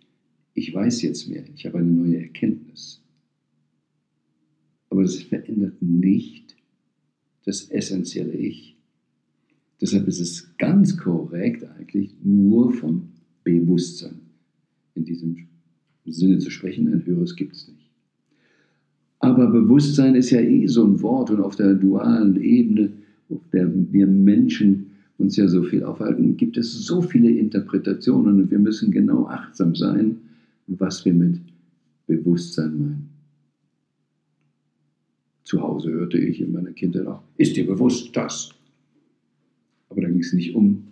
ich 0.55 0.73
weiß 0.73 1.03
jetzt 1.03 1.29
mehr, 1.29 1.45
ich 1.55 1.67
habe 1.67 1.79
eine 1.79 1.91
neue 1.91 2.19
Erkenntnis. 2.19 3.03
Aber 4.91 5.03
es 5.03 5.21
verändert 5.23 5.83
nicht 5.83 6.55
das 7.45 7.69
essentielle 7.71 8.35
Ich. 8.35 8.77
Deshalb 9.81 10.07
ist 10.07 10.21
es 10.21 10.57
ganz 10.57 10.97
korrekt 10.97 11.65
eigentlich 11.65 12.15
nur 12.23 12.73
von 12.73 13.09
Bewusstsein 13.43 14.21
in 14.95 15.05
diesem 15.05 15.49
Sinne 16.07 16.39
zu 16.39 16.51
sprechen. 16.51 16.93
Ein 16.93 17.05
höheres 17.05 17.35
gibt 17.35 17.57
es 17.57 17.69
nicht. 17.69 17.91
Aber 19.19 19.51
Bewusstsein 19.51 20.15
ist 20.15 20.31
ja 20.31 20.41
eh 20.41 20.67
so 20.67 20.87
ein 20.87 21.01
Wort 21.03 21.31
und 21.31 21.41
auf 21.41 21.57
der 21.57 21.75
dualen 21.75 22.41
Ebene, 22.41 22.93
auf 23.31 23.43
der 23.53 23.69
wir 23.93 24.07
Menschen 24.07 24.91
uns 25.19 25.37
ja 25.37 25.49
so 25.49 25.63
viel 25.63 25.85
aufhalten, 25.85 26.37
gibt 26.37 26.57
es 26.57 26.73
so 26.73 27.01
viele 27.01 27.31
Interpretationen 27.31 28.43
und 28.43 28.51
wir 28.51 28.59
müssen 28.59 28.91
genau 28.91 29.27
achtsam 29.27 29.75
sein, 29.75 30.17
was 30.67 31.05
wir 31.05 31.15
mit 31.15 31.41
Bewusstsein 32.07 32.79
meinen. 32.79 33.09
Zu 35.45 35.61
Hause 35.61 35.93
hörte 35.93 36.19
ich 36.19 36.41
in 36.41 36.53
meiner 36.53 36.73
Kindheit 36.73 37.07
auch, 37.07 37.23
ist 37.37 37.57
dir 37.57 37.67
bewusst 37.67 38.17
das? 38.17 38.51
Aber 39.89 40.01
da 40.01 40.09
ging 40.09 40.21
es 40.21 40.33
nicht 40.33 40.55
um 40.55 40.85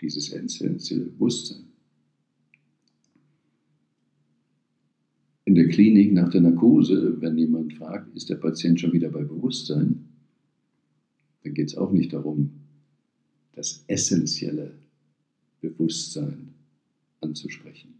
dieses 0.00 0.32
essentielle 0.32 1.06
Bewusstsein. 1.06 1.64
In 5.46 5.54
der 5.54 5.68
Klinik 5.68 6.12
nach 6.12 6.28
der 6.28 6.42
Narkose, 6.42 7.20
wenn 7.20 7.38
jemand 7.38 7.72
fragt, 7.72 8.14
ist 8.14 8.28
der 8.28 8.34
Patient 8.36 8.80
schon 8.80 8.92
wieder 8.92 9.08
bei 9.08 9.22
Bewusstsein, 9.24 10.04
dann 11.42 11.54
geht 11.54 11.68
es 11.68 11.76
auch 11.76 11.92
nicht 11.92 12.12
darum, 12.12 12.50
das 13.56 13.82
essentielle 13.88 14.70
Bewusstsein 15.60 16.50
anzusprechen, 17.20 17.94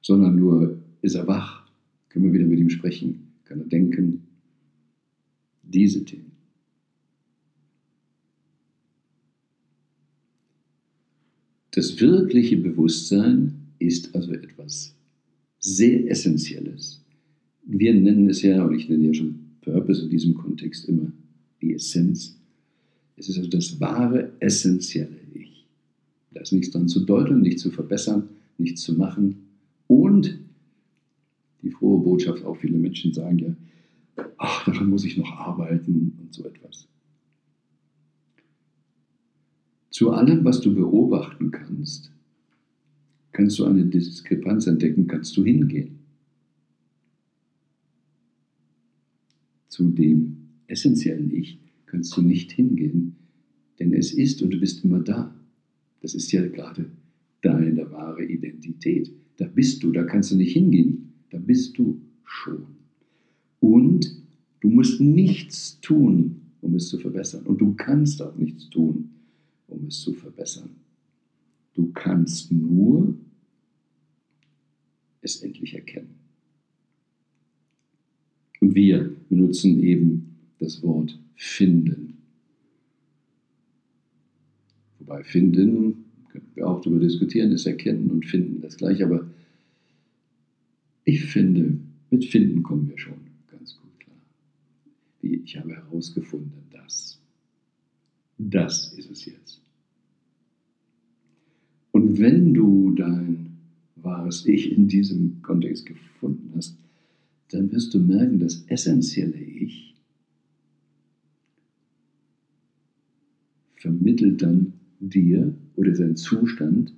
sondern 0.00 0.34
nur, 0.34 0.82
ist 1.02 1.14
er 1.14 1.26
wach, 1.28 1.70
können 2.08 2.24
wir 2.24 2.32
wieder 2.32 2.46
mit 2.46 2.58
ihm 2.58 2.70
sprechen, 2.70 3.28
kann 3.44 3.60
er 3.60 3.66
denken, 3.66 4.26
diese 5.62 6.04
Themen. 6.04 6.32
Das 11.70 11.98
wirkliche 12.00 12.56
Bewusstsein 12.56 13.54
ist 13.78 14.14
also 14.14 14.32
etwas 14.32 14.94
sehr 15.58 16.10
Essentielles. 16.10 17.02
Wir 17.64 17.94
nennen 17.94 18.28
es 18.28 18.42
ja, 18.42 18.64
und 18.64 18.74
ich 18.74 18.88
nenne 18.88 19.06
ja 19.06 19.14
schon 19.14 19.38
Purpose 19.60 20.02
in 20.02 20.10
diesem 20.10 20.34
Kontext 20.34 20.88
immer 20.88 21.12
die 21.60 21.74
Essenz. 21.74 22.41
Es 23.16 23.28
ist 23.28 23.38
also 23.38 23.50
das 23.50 23.80
wahre, 23.80 24.32
essentielle 24.40 25.18
Ich. 25.34 25.66
Da 26.32 26.40
ist 26.40 26.52
nichts 26.52 26.70
dran 26.70 26.88
zu 26.88 27.04
deuteln, 27.04 27.42
nichts 27.42 27.62
zu 27.62 27.70
verbessern, 27.70 28.28
nichts 28.58 28.82
zu 28.82 28.94
machen. 28.94 29.48
Und 29.86 30.38
die 31.62 31.70
frohe 31.70 32.02
Botschaft, 32.02 32.44
auch 32.44 32.56
viele 32.56 32.78
Menschen 32.78 33.12
sagen 33.12 33.38
ja, 33.38 33.56
ach, 34.38 34.64
daran 34.64 34.90
muss 34.90 35.04
ich 35.04 35.16
noch 35.16 35.30
arbeiten 35.32 36.14
und 36.20 36.34
so 36.34 36.44
etwas. 36.44 36.88
Zu 39.90 40.10
allem, 40.10 40.44
was 40.44 40.60
du 40.60 40.74
beobachten 40.74 41.50
kannst, 41.50 42.10
kannst 43.32 43.58
du 43.58 43.64
eine 43.64 43.84
Diskrepanz 43.84 44.66
entdecken, 44.66 45.06
kannst 45.06 45.36
du 45.36 45.44
hingehen. 45.44 45.98
Zu 49.68 49.90
dem 49.90 50.48
essentiellen 50.66 51.30
Ich 51.34 51.58
kannst 51.92 52.16
du 52.16 52.22
nicht 52.22 52.50
hingehen, 52.52 53.16
denn 53.78 53.92
es 53.92 54.14
ist 54.14 54.40
und 54.40 54.50
du 54.50 54.58
bist 54.58 54.82
immer 54.82 55.00
da. 55.00 55.34
Das 56.00 56.14
ist 56.14 56.32
ja 56.32 56.46
gerade 56.48 56.90
deine 57.42 57.90
wahre 57.90 58.24
Identität. 58.24 59.12
Da 59.36 59.46
bist 59.46 59.82
du, 59.82 59.92
da 59.92 60.02
kannst 60.04 60.32
du 60.32 60.36
nicht 60.36 60.54
hingehen, 60.54 61.12
da 61.28 61.38
bist 61.38 61.76
du 61.76 62.00
schon. 62.24 62.64
Und 63.60 64.10
du 64.60 64.70
musst 64.70 65.02
nichts 65.02 65.80
tun, 65.80 66.40
um 66.62 66.74
es 66.76 66.88
zu 66.88 66.98
verbessern. 66.98 67.44
Und 67.44 67.60
du 67.60 67.74
kannst 67.74 68.22
auch 68.22 68.36
nichts 68.36 68.70
tun, 68.70 69.10
um 69.68 69.86
es 69.88 70.00
zu 70.00 70.14
verbessern. 70.14 70.70
Du 71.74 71.92
kannst 71.92 72.50
nur 72.50 73.14
es 75.20 75.42
endlich 75.42 75.74
erkennen. 75.74 76.14
Und 78.60 78.74
wir 78.74 79.14
benutzen 79.28 79.82
eben 79.82 80.31
das 80.62 80.82
Wort 80.82 81.18
finden. 81.36 82.18
Wobei 84.98 85.24
finden, 85.24 86.04
können 86.30 86.46
wir 86.54 86.68
auch 86.68 86.80
darüber 86.80 87.00
diskutieren, 87.00 87.52
ist 87.52 87.66
erkennen 87.66 88.10
und 88.10 88.24
finden 88.24 88.60
das 88.60 88.76
gleiche, 88.76 89.04
aber 89.04 89.26
ich 91.04 91.24
finde, 91.24 91.78
mit 92.10 92.24
finden 92.24 92.62
kommen 92.62 92.88
wir 92.88 92.98
schon 92.98 93.18
ganz 93.50 93.76
gut 93.76 93.98
klar. 93.98 94.16
Ich 95.20 95.56
habe 95.58 95.74
herausgefunden, 95.74 96.62
dass. 96.70 97.18
Das 98.38 98.92
ist 98.94 99.10
es 99.10 99.24
jetzt. 99.24 99.60
Und 101.90 102.18
wenn 102.18 102.54
du 102.54 102.92
dein 102.92 103.56
wahres 103.96 104.46
Ich 104.46 104.72
in 104.72 104.88
diesem 104.88 105.42
Kontext 105.42 105.86
gefunden 105.86 106.52
hast, 106.56 106.76
dann 107.50 107.70
wirst 107.70 107.94
du 107.94 108.00
merken, 108.00 108.40
das 108.40 108.64
essentielle 108.68 109.38
Ich 109.38 109.91
vermittelt 113.82 114.40
dann 114.42 114.74
dir 115.00 115.52
oder 115.74 115.94
sein 115.94 116.16
Zustand, 116.16 116.94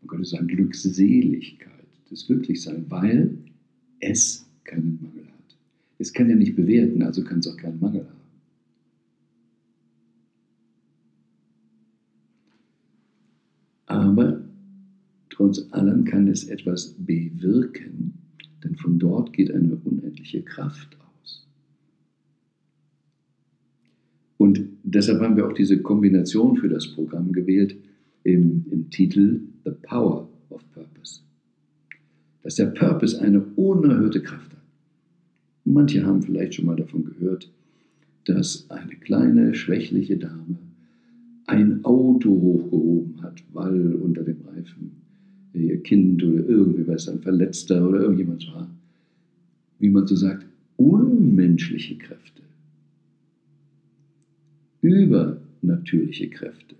man 0.00 0.08
könnte 0.08 0.28
sagen 0.28 0.48
Glückseligkeit, 0.48 1.86
das 2.10 2.26
Glücklichsein, 2.26 2.84
weil 2.88 3.38
es 4.00 4.46
keinen 4.64 4.98
Mangel 5.00 5.26
hat. 5.26 5.56
Es 5.98 6.12
kann 6.12 6.28
ja 6.28 6.34
nicht 6.34 6.56
bewerten, 6.56 7.02
also 7.02 7.22
kann 7.22 7.38
es 7.38 7.46
auch 7.46 7.56
keinen 7.56 7.78
Mangel 7.78 8.04
haben. 8.08 8.20
Aber 13.86 14.44
trotz 15.28 15.64
allem 15.70 16.04
kann 16.04 16.26
es 16.26 16.44
etwas 16.44 16.94
bewirken, 16.98 18.14
denn 18.64 18.74
von 18.76 18.98
dort 18.98 19.32
geht 19.32 19.52
eine 19.52 19.76
unendliche 19.76 20.42
Kraft 20.42 20.96
aus. 21.00 21.09
Und 24.40 24.62
deshalb 24.84 25.20
haben 25.20 25.36
wir 25.36 25.46
auch 25.46 25.52
diese 25.52 25.82
Kombination 25.82 26.56
für 26.56 26.70
das 26.70 26.94
Programm 26.94 27.30
gewählt 27.30 27.76
im, 28.24 28.64
im 28.70 28.88
Titel 28.88 29.40
The 29.66 29.72
Power 29.82 30.30
of 30.48 30.62
Purpose. 30.72 31.20
Dass 32.42 32.54
der 32.54 32.68
Purpose 32.68 33.20
eine 33.20 33.42
unerhörte 33.56 34.22
Kraft 34.22 34.50
hat. 34.50 34.62
Manche 35.66 36.06
haben 36.06 36.22
vielleicht 36.22 36.54
schon 36.54 36.64
mal 36.64 36.76
davon 36.76 37.04
gehört, 37.04 37.50
dass 38.24 38.64
eine 38.70 38.94
kleine, 38.94 39.52
schwächliche 39.52 40.16
Dame 40.16 40.56
ein 41.44 41.84
Auto 41.84 42.30
hochgehoben 42.30 43.20
hat, 43.20 43.42
weil 43.52 43.92
unter 43.96 44.22
dem 44.22 44.38
Reifen 44.46 44.92
ihr 45.52 45.82
Kind 45.82 46.24
oder 46.24 46.48
irgendwie 46.48 46.88
was, 46.88 47.10
ein 47.10 47.20
Verletzter 47.20 47.86
oder 47.86 48.00
irgendjemand 48.00 48.50
war. 48.54 48.70
Wie 49.78 49.90
man 49.90 50.06
so 50.06 50.16
sagt, 50.16 50.46
unmenschliche 50.78 51.98
Kräfte, 51.98 52.40
übernatürliche 54.80 56.30
Kräfte. 56.30 56.76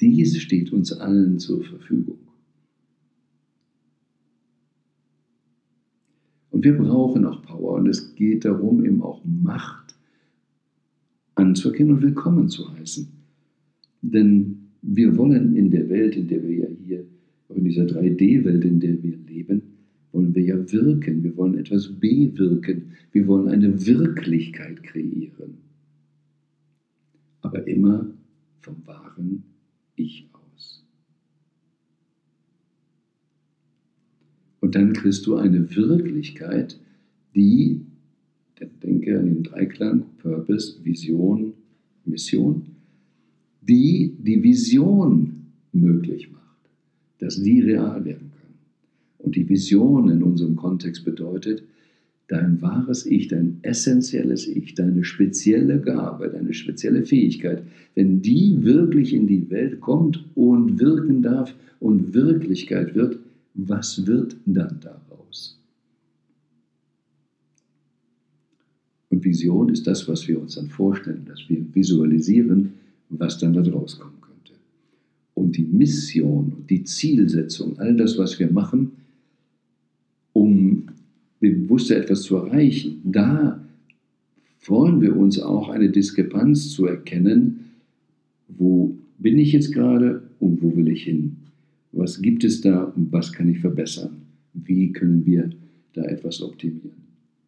Dies 0.00 0.38
steht 0.38 0.72
uns 0.72 0.92
allen 0.92 1.38
zur 1.38 1.62
Verfügung. 1.64 2.18
Und 6.50 6.64
wir 6.64 6.76
brauchen 6.76 7.24
auch 7.24 7.42
Power 7.42 7.74
und 7.74 7.88
es 7.88 8.14
geht 8.14 8.44
darum, 8.44 8.84
eben 8.84 9.02
auch 9.02 9.24
Macht 9.24 9.94
anzuerkennen 11.34 11.94
und 11.94 12.02
willkommen 12.02 12.48
zu 12.48 12.70
heißen. 12.76 13.08
Denn 14.02 14.70
wir 14.82 15.16
wollen 15.16 15.56
in 15.56 15.70
der 15.70 15.88
Welt, 15.88 16.16
in 16.16 16.28
der 16.28 16.42
wir 16.42 16.54
ja 16.54 16.68
hier, 16.68 17.04
in 17.48 17.64
dieser 17.64 17.84
3D-Welt, 17.84 18.64
in 18.64 18.80
der 18.80 19.02
wir 19.02 19.16
leben, 19.16 19.62
wollen 20.12 20.34
wir 20.34 20.42
ja 20.42 20.72
wirken. 20.72 21.22
Wir 21.22 21.36
wollen 21.36 21.53
etwas 21.64 21.88
bewirken. 21.88 22.92
Wir 23.12 23.26
wollen 23.26 23.48
eine 23.48 23.86
Wirklichkeit 23.86 24.82
kreieren. 24.82 25.58
Aber 27.40 27.66
immer 27.66 28.06
vom 28.60 28.86
wahren 28.86 29.44
Ich 29.96 30.28
aus. 30.32 30.84
Und 34.60 34.74
dann 34.74 34.92
kriegst 34.92 35.26
du 35.26 35.36
eine 35.36 35.74
Wirklichkeit, 35.74 36.78
die, 37.34 37.84
denke 38.82 39.18
an 39.18 39.26
den 39.26 39.42
Dreiklang, 39.42 40.04
Purpose, 40.18 40.82
Vision, 40.84 41.54
Mission, 42.04 42.66
die 43.60 44.14
die 44.18 44.42
Vision 44.42 45.46
möglich 45.72 46.30
macht, 46.30 46.70
dass 47.18 47.42
die 47.42 47.60
real 47.60 48.04
werden. 48.04 48.23
Und 49.24 49.36
die 49.36 49.48
Vision 49.48 50.10
in 50.10 50.22
unserem 50.22 50.54
Kontext 50.54 51.04
bedeutet, 51.04 51.62
dein 52.28 52.60
wahres 52.60 53.06
Ich, 53.06 53.28
dein 53.28 53.58
essentielles 53.62 54.46
Ich, 54.46 54.74
deine 54.74 55.02
spezielle 55.02 55.80
Gabe, 55.80 56.28
deine 56.28 56.52
spezielle 56.52 57.02
Fähigkeit, 57.02 57.62
wenn 57.94 58.20
die 58.20 58.62
wirklich 58.62 59.14
in 59.14 59.26
die 59.26 59.48
Welt 59.50 59.80
kommt 59.80 60.24
und 60.34 60.78
wirken 60.78 61.22
darf 61.22 61.54
und 61.80 62.12
Wirklichkeit 62.12 62.94
wird, 62.94 63.18
was 63.54 64.06
wird 64.06 64.36
dann 64.44 64.78
daraus? 64.80 65.58
Und 69.08 69.24
Vision 69.24 69.70
ist 69.70 69.86
das, 69.86 70.06
was 70.06 70.28
wir 70.28 70.40
uns 70.40 70.56
dann 70.56 70.68
vorstellen, 70.68 71.24
dass 71.26 71.48
wir 71.48 71.64
visualisieren, 71.72 72.74
was 73.08 73.38
dann 73.38 73.54
da 73.54 73.62
draus 73.62 73.98
kommen 73.98 74.20
könnte. 74.20 74.52
Und 75.34 75.56
die 75.56 75.64
Mission 75.64 76.52
und 76.56 76.68
die 76.68 76.84
Zielsetzung, 76.84 77.78
all 77.78 77.96
das, 77.96 78.18
was 78.18 78.38
wir 78.38 78.50
machen, 78.50 78.92
um 80.34 80.88
bewusster 81.40 81.96
etwas 81.96 82.22
zu 82.22 82.36
erreichen, 82.36 83.00
da 83.04 83.64
freuen 84.58 85.00
wir 85.00 85.16
uns 85.16 85.38
auch, 85.40 85.70
eine 85.70 85.88
Diskrepanz 85.88 86.70
zu 86.70 86.84
erkennen, 86.86 87.70
wo 88.48 88.94
bin 89.18 89.38
ich 89.38 89.52
jetzt 89.52 89.72
gerade 89.72 90.22
und 90.40 90.62
wo 90.62 90.76
will 90.76 90.88
ich 90.88 91.04
hin? 91.04 91.36
Was 91.92 92.20
gibt 92.20 92.44
es 92.44 92.60
da 92.60 92.84
und 92.84 93.10
was 93.12 93.32
kann 93.32 93.48
ich 93.48 93.60
verbessern? 93.60 94.22
Wie 94.52 94.92
können 94.92 95.24
wir 95.24 95.50
da 95.92 96.02
etwas 96.02 96.42
optimieren? 96.42 97.04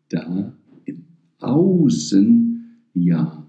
Da 0.09 0.53
im 0.85 1.03
Außen 1.41 2.65
ja. 2.95 3.47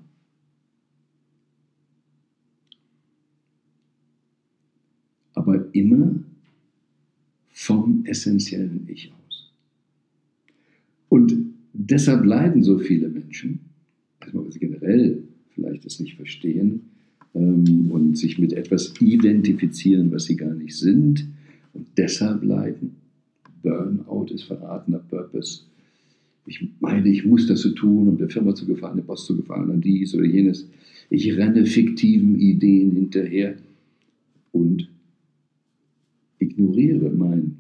Aber 5.34 5.74
immer 5.74 6.16
vom 7.50 8.04
essentiellen 8.06 8.88
Ich 8.88 9.12
aus. 9.12 9.27
Und 11.10 11.36
deshalb 11.74 12.26
leiden 12.26 12.64
so 12.64 12.80
viele 12.80 13.10
Menschen, 13.10 13.60
erstmal, 14.22 14.46
weil 14.46 14.52
sie 14.52 14.60
generell 14.60 15.24
vielleicht 15.54 15.86
es 15.86 16.00
nicht 16.00 16.16
verstehen, 16.16 16.82
ähm, 17.34 17.92
und 17.92 18.18
sich 18.18 18.38
mit 18.40 18.54
etwas 18.54 18.94
identifizieren, 19.00 20.12
was 20.12 20.26
sie 20.26 20.36
gar 20.36 20.54
nicht 20.54 20.76
sind 20.76 21.28
und 21.74 21.88
deshalb 21.98 22.44
leiden. 22.44 22.96
Burnout 23.64 24.28
ist 24.34 24.44
verratener 24.44 25.00
Purpose. 25.00 25.62
Ich 26.46 26.66
meine, 26.80 27.10
ich 27.10 27.26
muss 27.26 27.48
das 27.48 27.62
so 27.62 27.72
tun, 27.72 28.08
um 28.08 28.18
der 28.18 28.30
Firma 28.30 28.56
zu 28.56 28.66
gefallen, 28.66 28.98
dem 28.98 29.06
Boss 29.06 29.26
zu 29.26 29.36
gefallen, 29.36 29.70
an 29.70 29.82
dies 29.82 30.16
oder 30.16 30.26
jenes. 30.26 30.68
Ich 31.10 31.36
renne 31.36 31.66
fiktiven 31.66 32.40
Ideen 32.40 32.92
hinterher 32.92 33.56
und 34.52 34.90
ignoriere 36.40 37.10
mein 37.10 37.58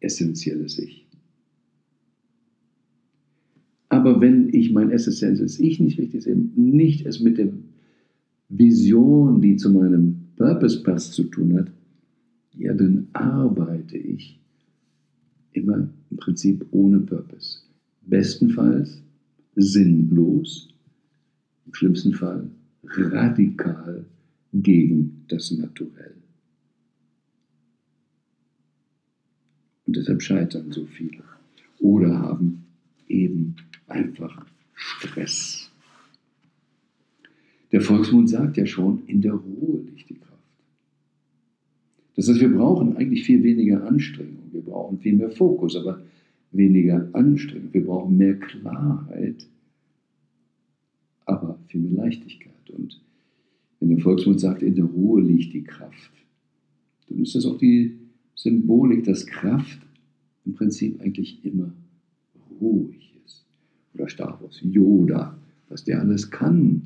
essentielles 0.00 0.78
Ich. 0.78 1.06
Aber 4.02 4.20
wenn 4.20 4.52
ich 4.52 4.72
mein 4.72 4.90
essentielles 4.90 5.60
Ich 5.60 5.78
nicht 5.78 5.96
richtig 5.96 6.24
sehe, 6.24 6.34
nicht 6.34 7.06
es 7.06 7.20
mit 7.20 7.38
dem 7.38 7.66
Vision, 8.48 9.40
die 9.40 9.54
zu 9.54 9.70
meinem 9.70 10.16
Purpose 10.34 10.82
passt, 10.82 11.12
zu 11.12 11.22
tun 11.22 11.54
hat, 11.56 11.70
ja, 12.58 12.74
dann 12.74 13.06
arbeite 13.12 13.96
ich 13.96 14.40
immer 15.52 15.88
im 16.10 16.16
Prinzip 16.16 16.66
ohne 16.72 16.98
Purpose. 16.98 17.60
Bestenfalls 18.04 19.00
sinnlos, 19.54 20.74
im 21.64 21.72
schlimmsten 21.72 22.12
Fall 22.12 22.50
radikal 22.82 24.04
gegen 24.52 25.22
das 25.28 25.52
Naturell. 25.52 26.16
Und 29.86 29.94
deshalb 29.94 30.22
scheitern 30.22 30.72
so 30.72 30.86
viele 30.86 31.22
oder 31.78 32.18
haben 32.18 32.64
eben 33.06 33.54
einfach 33.92 34.46
Stress. 34.74 35.70
Der 37.70 37.80
Volksmund 37.80 38.28
sagt 38.28 38.56
ja 38.56 38.66
schon, 38.66 39.02
in 39.06 39.22
der 39.22 39.32
Ruhe 39.32 39.82
liegt 39.86 40.10
die 40.10 40.14
Kraft. 40.14 40.32
Das 42.16 42.28
heißt, 42.28 42.40
wir 42.40 42.52
brauchen 42.52 42.96
eigentlich 42.96 43.24
viel 43.24 43.42
weniger 43.42 43.86
Anstrengung. 43.86 44.50
Wir 44.52 44.60
brauchen 44.60 44.98
viel 44.98 45.14
mehr 45.14 45.30
Fokus, 45.30 45.76
aber 45.76 46.02
weniger 46.50 47.08
Anstrengung. 47.14 47.72
Wir 47.72 47.84
brauchen 47.86 48.16
mehr 48.18 48.38
Klarheit, 48.38 49.46
aber 51.24 51.58
viel 51.68 51.80
mehr 51.80 52.04
Leichtigkeit. 52.04 52.70
Und 52.70 53.00
wenn 53.80 53.88
der 53.88 53.98
Volksmund 53.98 54.40
sagt, 54.40 54.62
in 54.62 54.74
der 54.74 54.84
Ruhe 54.84 55.22
liegt 55.22 55.54
die 55.54 55.64
Kraft, 55.64 56.12
dann 57.08 57.20
ist 57.20 57.34
das 57.34 57.46
auch 57.46 57.56
die 57.56 57.98
Symbolik, 58.34 59.04
dass 59.04 59.26
Kraft 59.26 59.80
im 60.44 60.54
Prinzip 60.54 61.00
eigentlich 61.00 61.42
immer 61.44 61.72
ruhig. 62.60 63.11
Oder 63.94 64.08
Star 64.08 64.40
Wars, 64.40 64.60
Yoda, 64.62 65.38
was 65.68 65.84
der 65.84 66.00
alles 66.00 66.30
kann 66.30 66.82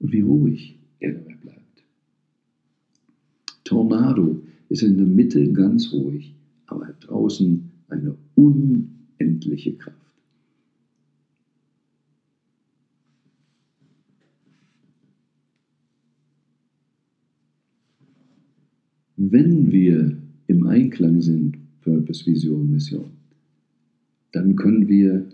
und 0.00 0.12
wie 0.12 0.20
ruhig 0.20 0.78
er 1.00 1.12
dabei 1.12 1.34
bleibt. 1.36 1.84
Tornado 3.64 4.42
ist 4.68 4.82
in 4.82 4.96
der 4.96 5.06
Mitte 5.06 5.52
ganz 5.52 5.92
ruhig, 5.92 6.34
aber 6.66 6.92
draußen 7.00 7.70
eine 7.88 8.14
unendliche 8.34 9.74
Kraft. 9.74 9.98
Wenn 19.16 19.70
wir 19.72 20.16
im 20.48 20.66
Einklang 20.66 21.20
sind, 21.22 21.56
Purpose, 21.80 22.26
Vision, 22.26 22.70
Mission, 22.70 23.10
dann 24.32 24.56
können 24.56 24.88
wir 24.88 25.26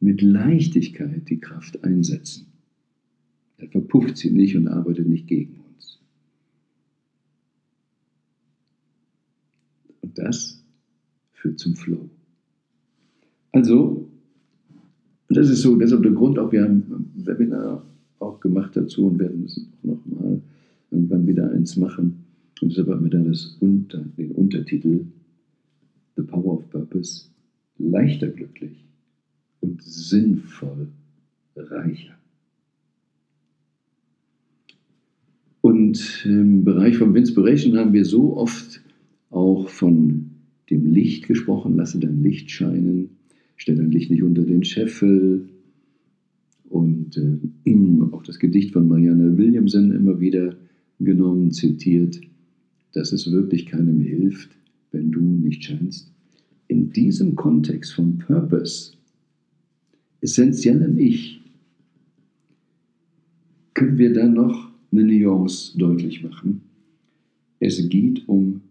mit 0.00 0.22
Leichtigkeit 0.22 1.28
die 1.28 1.40
Kraft 1.40 1.82
einsetzen. 1.84 2.46
Dann 3.58 3.70
verpufft 3.70 4.16
sie 4.16 4.30
nicht 4.30 4.56
und 4.56 4.68
arbeitet 4.68 5.08
nicht 5.08 5.26
gegen 5.26 5.60
uns. 5.74 5.98
Und 10.00 10.16
das 10.16 10.62
führt 11.32 11.58
zum 11.58 11.74
Flow. 11.74 12.08
Also, 13.52 14.08
das 15.28 15.50
ist 15.50 15.62
so, 15.62 15.76
deshalb 15.76 16.02
der 16.02 16.12
Grund 16.12 16.38
auch, 16.38 16.52
wir 16.52 16.62
haben 16.62 16.84
ein 17.16 17.26
Webinar 17.26 17.84
auch 18.20 18.40
gemacht 18.40 18.76
dazu 18.76 19.06
und 19.06 19.18
werden 19.18 19.44
es 19.44 19.58
auch 19.58 19.84
nochmal 19.84 20.40
irgendwann 20.90 21.26
wieder 21.26 21.50
eins 21.50 21.76
machen. 21.76 22.24
Und 22.60 22.70
deshalb 22.70 22.88
haben 22.88 23.04
wir 23.04 23.10
da 23.10 23.22
das 23.22 23.56
Unter, 23.60 24.04
den 24.16 24.32
Untertitel 24.32 25.04
The 26.16 26.22
Power 26.22 26.58
of 26.58 26.70
Purpose, 26.70 27.26
leichter 27.78 28.28
glücklich 28.28 28.87
und 29.60 29.82
sinnvoll 29.82 30.88
reicher. 31.56 32.18
Und 35.60 36.24
im 36.24 36.64
Bereich 36.64 36.96
von 36.96 37.14
Inspiration 37.14 37.76
haben 37.76 37.92
wir 37.92 38.04
so 38.04 38.36
oft 38.36 38.80
auch 39.30 39.68
von 39.68 40.30
dem 40.70 40.92
Licht 40.92 41.26
gesprochen, 41.26 41.76
lasse 41.76 41.98
dein 41.98 42.22
Licht 42.22 42.50
scheinen, 42.50 43.10
stell 43.56 43.76
dein 43.76 43.90
Licht 43.90 44.10
nicht 44.10 44.22
unter 44.22 44.42
den 44.42 44.64
Scheffel. 44.64 45.48
Und 46.68 47.16
äh, 47.16 47.70
auch 48.12 48.22
das 48.22 48.38
Gedicht 48.38 48.72
von 48.72 48.88
Marianne 48.88 49.36
Williamson 49.36 49.92
immer 49.92 50.20
wieder 50.20 50.56
genommen, 51.00 51.52
zitiert, 51.52 52.20
dass 52.92 53.12
es 53.12 53.30
wirklich 53.30 53.66
keinem 53.66 54.00
hilft, 54.00 54.50
wenn 54.90 55.10
du 55.10 55.20
nicht 55.20 55.64
scheinst. 55.64 56.10
In 56.66 56.90
diesem 56.92 57.36
Kontext 57.36 57.92
von 57.94 58.18
Purpose, 58.18 58.92
essentiellem 60.20 60.98
Ich, 60.98 61.40
können 63.74 63.98
wir 63.98 64.12
dann 64.12 64.34
noch 64.34 64.70
eine 64.90 65.04
Nuance 65.04 65.78
deutlich 65.78 66.22
machen. 66.22 66.62
Es 67.60 67.88
geht 67.88 68.28
um 68.28 68.62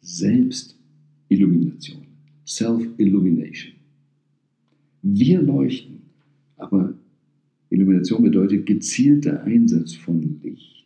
Selbstillumination, 0.00 2.06
Self-Illumination. 2.46 3.74
Wir 5.02 5.42
leuchten, 5.42 6.00
aber 6.56 6.94
Illumination 7.70 8.22
bedeutet 8.22 8.66
gezielter 8.66 9.42
Einsatz 9.42 9.94
von 9.94 10.40
Licht. 10.42 10.84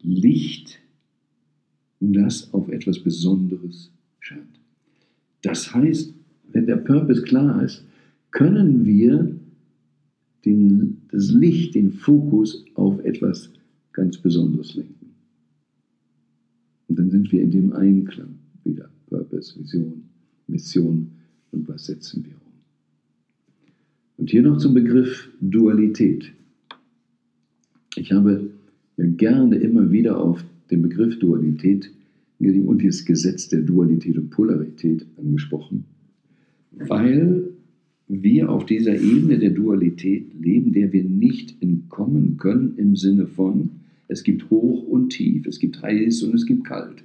Licht, 0.00 0.78
das 2.00 2.52
auf 2.52 2.68
etwas 2.68 2.98
Besonderes 2.98 3.90
scheint. 4.20 4.60
Das 5.42 5.74
heißt, 5.74 6.14
wenn 6.54 6.66
der 6.66 6.76
Purpose 6.76 7.22
klar 7.22 7.62
ist, 7.62 7.84
können 8.30 8.86
wir 8.86 9.36
den, 10.44 11.02
das 11.10 11.30
Licht, 11.32 11.74
den 11.74 11.90
Fokus 11.90 12.64
auf 12.74 13.04
etwas 13.04 13.50
ganz 13.92 14.18
Besonderes 14.18 14.74
lenken. 14.74 15.14
Und 16.88 16.98
dann 16.98 17.10
sind 17.10 17.30
wir 17.32 17.42
in 17.42 17.50
dem 17.50 17.72
Einklang 17.72 18.38
wieder. 18.62 18.88
Purpose, 19.06 19.58
Vision, 19.58 20.04
Mission 20.46 21.10
und 21.50 21.68
was 21.68 21.86
setzen 21.86 22.24
wir 22.24 22.32
um. 22.32 22.52
Und 24.16 24.30
hier 24.30 24.42
noch 24.42 24.58
zum 24.58 24.74
Begriff 24.74 25.28
Dualität. 25.40 26.32
Ich 27.96 28.12
habe 28.12 28.50
ja 28.96 29.06
gerne 29.06 29.56
immer 29.56 29.90
wieder 29.90 30.20
auf 30.20 30.44
den 30.70 30.82
Begriff 30.82 31.18
Dualität 31.18 31.90
und 32.38 32.82
dieses 32.82 33.04
Gesetz 33.04 33.48
der 33.48 33.62
Dualität 33.62 34.18
und 34.18 34.30
Polarität 34.30 35.06
angesprochen, 35.16 35.84
weil 36.78 37.50
wir 38.08 38.50
auf 38.50 38.66
dieser 38.66 38.94
Ebene 38.94 39.38
der 39.38 39.50
Dualität 39.50 40.34
leben, 40.38 40.72
der 40.72 40.92
wir 40.92 41.04
nicht 41.04 41.60
entkommen 41.62 42.36
können 42.36 42.74
im 42.76 42.96
Sinne 42.96 43.26
von, 43.26 43.70
es 44.08 44.22
gibt 44.22 44.50
hoch 44.50 44.86
und 44.86 45.10
tief, 45.10 45.46
es 45.46 45.58
gibt 45.58 45.82
heiß 45.82 46.22
und 46.22 46.34
es 46.34 46.46
gibt 46.46 46.64
kalt. 46.64 47.02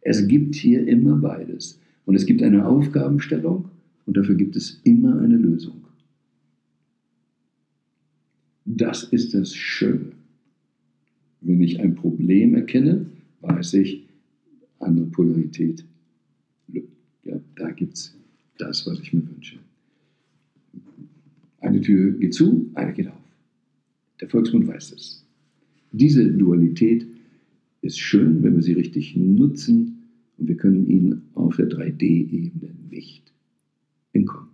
Es 0.00 0.26
gibt 0.26 0.54
hier 0.54 0.86
immer 0.86 1.16
beides. 1.16 1.80
Und 2.06 2.14
es 2.14 2.24
gibt 2.24 2.42
eine 2.42 2.66
Aufgabenstellung 2.66 3.66
und 4.06 4.16
dafür 4.16 4.34
gibt 4.34 4.56
es 4.56 4.80
immer 4.84 5.20
eine 5.20 5.36
Lösung. 5.36 5.84
Das 8.64 9.04
ist 9.04 9.34
das 9.34 9.54
Schöne. 9.54 10.12
Wenn 11.40 11.60
ich 11.60 11.80
ein 11.80 11.94
Problem 11.94 12.54
erkenne, 12.54 13.06
weiß 13.42 13.74
ich, 13.74 14.08
andere 14.78 15.06
Polarität. 15.06 15.84
Ja, 17.24 17.38
da 17.56 17.70
gibt 17.70 17.94
es 17.94 18.17
das, 18.60 18.86
was 18.86 19.00
ich 19.00 19.12
mir 19.12 19.28
wünsche. 19.28 19.58
Eine 21.60 21.80
Tür 21.80 22.12
geht 22.12 22.34
zu, 22.34 22.70
eine 22.74 22.92
geht 22.92 23.08
auf. 23.08 23.14
Der 24.20 24.28
Volksmund 24.28 24.66
weiß 24.66 24.92
es. 24.92 25.24
Diese 25.92 26.30
Dualität 26.30 27.06
ist 27.82 27.98
schön, 27.98 28.42
wenn 28.42 28.54
wir 28.54 28.62
sie 28.62 28.72
richtig 28.72 29.16
nutzen 29.16 29.98
und 30.36 30.48
wir 30.48 30.56
können 30.56 30.88
ihnen 30.88 31.22
auf 31.34 31.56
der 31.56 31.68
3D-Ebene 31.68 32.74
nicht 32.90 33.32
entkommen. 34.12 34.48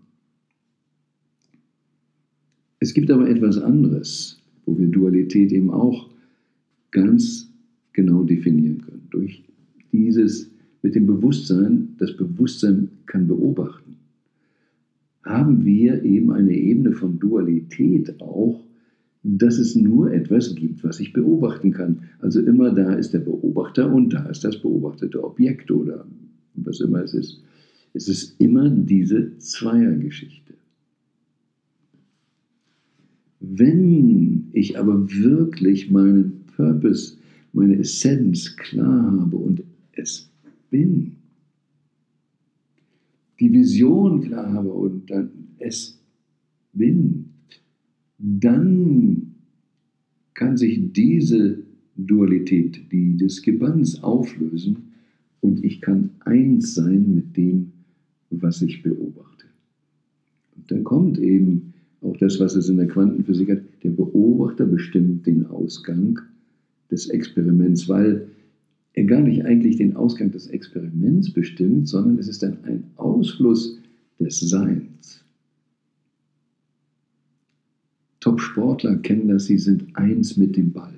Es 2.81 2.93
gibt 2.93 3.11
aber 3.11 3.29
etwas 3.29 3.59
anderes, 3.59 4.43
wo 4.67 4.79
wir 4.79 4.89
Dualität 4.89 5.53
eben 5.53 5.71
auch 5.71 6.11
ganz 6.91 7.51
genau 7.93 8.25
definieren 8.25 8.83
können. 8.83 9.09
Durch 9.11 9.43
dieses 9.93 10.51
mit 10.85 10.95
dem 10.95 11.07
Bewusstsein, 11.07 11.97
das 11.99 12.15
Bewusstsein 12.15 12.91
kann 13.07 13.27
beobachten, 13.27 13.97
haben 15.25 15.65
wir 15.65 16.03
eben 16.05 16.31
eine 16.31 16.55
Ebene 16.55 16.93
von 16.93 17.19
Dualität 17.19 18.21
auch, 18.21 18.63
dass 19.23 19.59
es 19.59 19.75
nur 19.75 20.13
etwas 20.13 20.55
gibt, 20.55 20.85
was 20.85 21.01
ich 21.01 21.15
beobachten 21.15 21.71
kann. 21.71 22.03
Also 22.19 22.43
immer 22.43 22.71
da 22.71 22.93
ist 22.93 23.15
der 23.15 23.21
Beobachter 23.21 23.91
und 23.91 24.13
da 24.13 24.27
ist 24.27 24.45
das 24.45 24.61
beobachtete 24.61 25.25
Objekt 25.25 25.71
oder 25.71 26.05
was 26.55 26.81
immer 26.81 27.03
es 27.03 27.15
ist. 27.15 27.43
Es 27.95 28.07
ist 28.07 28.39
immer 28.39 28.69
diese 28.69 29.39
Zweiergeschichte. 29.39 30.53
Wenn 33.41 34.49
ich 34.53 34.79
aber 34.79 35.11
wirklich 35.11 35.91
meinen 35.91 36.45
Purpose, 36.55 37.17
meine 37.55 37.79
Essenz 37.79 38.55
klar 38.57 39.19
habe 39.19 39.37
und 39.37 39.63
es 39.93 40.29
bin, 40.75 41.13
die 43.39 43.53
Vision 43.53 44.23
klar 44.23 44.53
habe 44.53 44.73
und 44.73 45.09
dann 45.09 45.31
es 45.59 46.01
bin, 46.73 47.27
dann 48.19 49.35
kann 50.35 50.57
sich 50.57 50.93
diese 50.93 51.59
Dualität, 51.97 52.91
die 52.91 53.17
des 53.17 53.41
Gebanns 53.43 54.03
auflösen 54.03 54.95
und 55.41 55.65
ich 55.65 55.81
kann 55.81 56.11
eins 56.25 56.75
sein 56.75 57.15
mit 57.15 57.37
dem, 57.37 57.71
was 58.31 58.61
ich 58.61 58.83
beobachte. 58.83 59.45
Und 60.57 60.69
dann 60.73 60.83
kommt 60.83 61.19
eben 61.19 61.73
auch 62.01 62.17
das, 62.17 62.41
was 62.41 62.57
es 62.57 62.69
in 62.69 62.79
der 62.79 62.89
Quantenphysik 62.89 63.49
hat, 63.49 63.63
der 63.85 63.91
Beobachter 63.91 64.67
bestimmt 64.67 65.25
den 65.25 65.47
Ausgang 65.47 66.19
des 66.91 67.09
Experiments, 67.11 67.89
weil 67.89 68.29
gar 69.03 69.21
nicht 69.21 69.45
eigentlich 69.45 69.77
den 69.77 69.97
Ausgang 69.97 70.31
des 70.31 70.47
Experiments 70.47 71.33
bestimmt, 71.33 71.89
sondern 71.89 72.19
es 72.19 72.29
ist 72.29 72.43
dann 72.43 72.59
ein 72.63 72.85
Ausfluss 72.97 73.81
des 74.21 74.39
Seins. 74.39 75.25
Top-Sportler 78.21 78.97
kennen 78.97 79.29
das, 79.29 79.47
sie 79.47 79.59
sind 79.59 79.85
eins 79.95 80.37
mit 80.37 80.57
dem 80.57 80.73
Ball. 80.73 80.95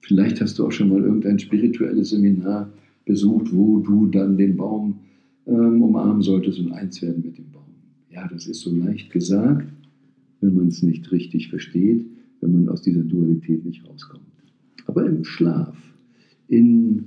Vielleicht 0.00 0.40
hast 0.40 0.58
du 0.58 0.66
auch 0.66 0.72
schon 0.72 0.90
mal 0.90 1.00
irgendein 1.00 1.38
spirituelles 1.38 2.10
Seminar 2.10 2.70
besucht, 3.06 3.54
wo 3.54 3.78
du 3.78 4.06
dann 4.06 4.36
den 4.36 4.56
Baum 4.56 4.98
ähm, 5.46 5.82
umarmen 5.82 6.20
solltest 6.20 6.58
und 6.58 6.72
eins 6.72 7.00
werden 7.00 7.22
mit 7.24 7.38
dem 7.38 7.50
Baum. 7.52 7.62
Ja, 8.10 8.28
das 8.28 8.46
ist 8.46 8.60
so 8.60 8.74
leicht 8.74 9.10
gesagt, 9.10 9.66
wenn 10.40 10.54
man 10.54 10.68
es 10.68 10.82
nicht 10.82 11.10
richtig 11.10 11.48
versteht, 11.48 12.04
wenn 12.40 12.52
man 12.52 12.68
aus 12.68 12.82
dieser 12.82 13.02
Dualität 13.02 13.64
nicht 13.64 13.86
rauskommt. 13.88 14.33
Aber 14.94 15.06
im 15.06 15.24
Schlaf, 15.24 15.76
in 16.46 17.06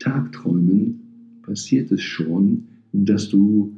Tagträumen 0.00 0.98
passiert 1.42 1.92
es 1.92 2.02
schon, 2.02 2.64
dass 2.92 3.28
du 3.28 3.72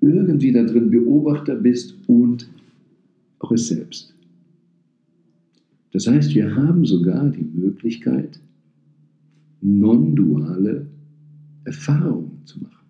irgendwie 0.00 0.52
da 0.52 0.64
drin 0.64 0.88
Beobachter 0.88 1.56
bist 1.56 1.94
und 2.06 2.48
auch 3.40 3.52
es 3.52 3.68
selbst. 3.68 4.14
Das 5.92 6.06
heißt, 6.06 6.34
wir 6.34 6.56
haben 6.56 6.86
sogar 6.86 7.28
die 7.28 7.44
Möglichkeit, 7.44 8.40
non-duale 9.60 10.86
Erfahrungen 11.64 12.40
zu 12.46 12.60
machen. 12.60 12.86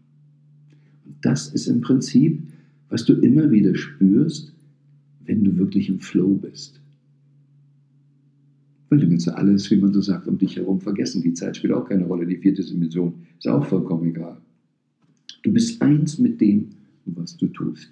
Und 1.04 1.16
das 1.22 1.48
ist 1.48 1.66
im 1.66 1.80
Prinzip, 1.80 2.44
was 2.90 3.04
du 3.04 3.14
immer 3.14 3.50
wieder 3.50 3.74
spürst, 3.74 4.52
wenn 5.24 5.42
du 5.42 5.56
wirklich 5.56 5.88
im 5.88 5.98
Flow 5.98 6.34
bist. 6.34 6.80
Weil 8.88 9.00
du 9.00 9.10
willst 9.10 9.28
alles, 9.28 9.70
wie 9.70 9.76
man 9.76 9.92
so 9.92 10.00
sagt, 10.00 10.26
um 10.28 10.38
dich 10.38 10.56
herum 10.56 10.80
vergessen. 10.80 11.22
Die 11.22 11.34
Zeit 11.34 11.56
spielt 11.56 11.74
auch 11.74 11.88
keine 11.88 12.06
Rolle, 12.06 12.26
die 12.26 12.36
vierte 12.36 12.64
Dimension 12.64 13.14
ist 13.38 13.48
auch 13.48 13.64
vollkommen 13.66 14.08
egal. 14.08 14.38
Du 15.42 15.52
bist 15.52 15.80
eins 15.82 16.18
mit 16.18 16.40
dem, 16.40 16.70
was 17.04 17.36
du 17.36 17.46
tust. 17.48 17.90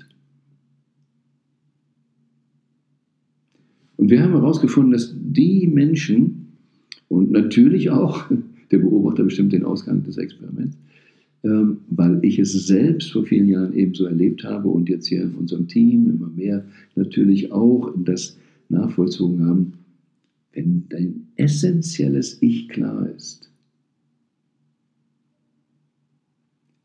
Und 3.96 4.11
wir 4.11 4.22
haben 4.22 4.32
herausgefunden, 4.32 4.92
dass 4.92 5.14
die 5.18 5.66
Menschen 5.66 6.48
und 7.09 7.30
natürlich 7.30 7.90
auch 7.90 8.24
der 8.70 8.78
Beobachter 8.78 9.24
bestimmt 9.24 9.52
den 9.52 9.64
Ausgang 9.64 10.02
des 10.02 10.18
Experiments, 10.18 10.76
ähm, 11.44 11.78
weil 11.90 12.18
ich 12.22 12.38
es 12.38 12.52
selbst 12.52 13.12
vor 13.12 13.24
vielen 13.24 13.48
Jahren 13.48 13.74
ebenso 13.74 14.06
erlebt 14.06 14.44
habe 14.44 14.68
und 14.68 14.88
jetzt 14.88 15.06
hier 15.06 15.22
in 15.22 15.35
unserem 15.35 15.68
Team 15.68 16.11
immer 16.11 16.28
mehr 16.28 16.64
natürlich 16.94 17.52
auch 17.52 17.92
das 17.96 18.37
nachvollzogen 18.68 19.44
haben, 19.44 19.72
wenn 20.56 20.88
dein 20.88 21.28
essentielles 21.36 22.40
Ich 22.40 22.68
klar 22.68 23.08
ist, 23.10 23.46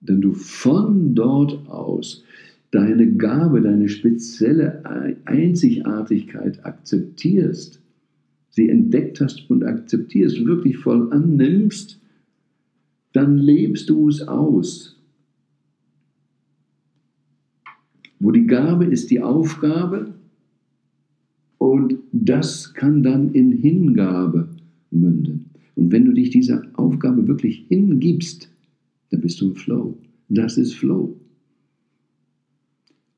Denn 0.01 0.19
du 0.19 0.34
von 0.34 1.13
dort 1.13 1.69
aus 1.69 2.23
deine 2.71 3.13
Gabe, 3.13 3.62
deine 3.62 3.88
spezielle 3.88 4.84
Einzigartigkeit 5.25 6.65
akzeptierst, 6.65 7.79
sie 8.49 8.69
entdeckt 8.69 9.21
hast 9.21 9.49
und 9.49 9.63
akzeptierst, 9.63 10.43
wirklich 10.45 10.77
voll 10.77 11.13
annimmst, 11.13 12.01
dann 13.13 13.38
lebst 13.38 13.89
du 13.89 14.10
es 14.10 14.27
aus. 14.27 14.99
Wo 18.19 18.31
die 18.31 18.47
Gabe 18.47 18.86
ist 18.86 19.12
die 19.12 19.21
Aufgabe 19.21 20.15
und 21.57 22.01
das 22.12 22.74
kann 22.74 23.04
dann 23.04 23.34
in 23.34 23.52
Hingabe 23.52 24.50
münden. 24.91 25.52
Und 25.76 25.91
wenn 25.91 26.06
du 26.06 26.13
dich 26.13 26.30
dieser 26.30 26.63
Aufgabe 26.74 27.28
wirklich 27.28 27.65
hingibst, 27.69 28.50
dann 29.10 29.21
bist 29.21 29.41
du 29.41 29.50
im 29.50 29.56
Flow. 29.56 29.97
Das 30.30 30.58
ist 30.58 30.74
Flow. 30.76 31.17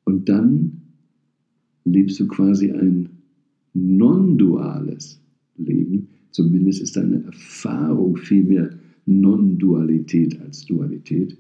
Und 0.05 0.29
dann 0.29 0.81
lebst 1.85 2.19
du 2.19 2.27
quasi 2.27 2.71
ein 2.71 3.09
non-duales 3.73 5.19
Leben. 5.57 6.07
Zumindest 6.31 6.81
ist 6.81 6.95
deine 6.95 7.23
Erfahrung 7.23 8.17
viel 8.17 8.43
mehr 8.43 8.69
Non-Dualität 9.05 10.39
als 10.41 10.65
Dualität 10.65 11.37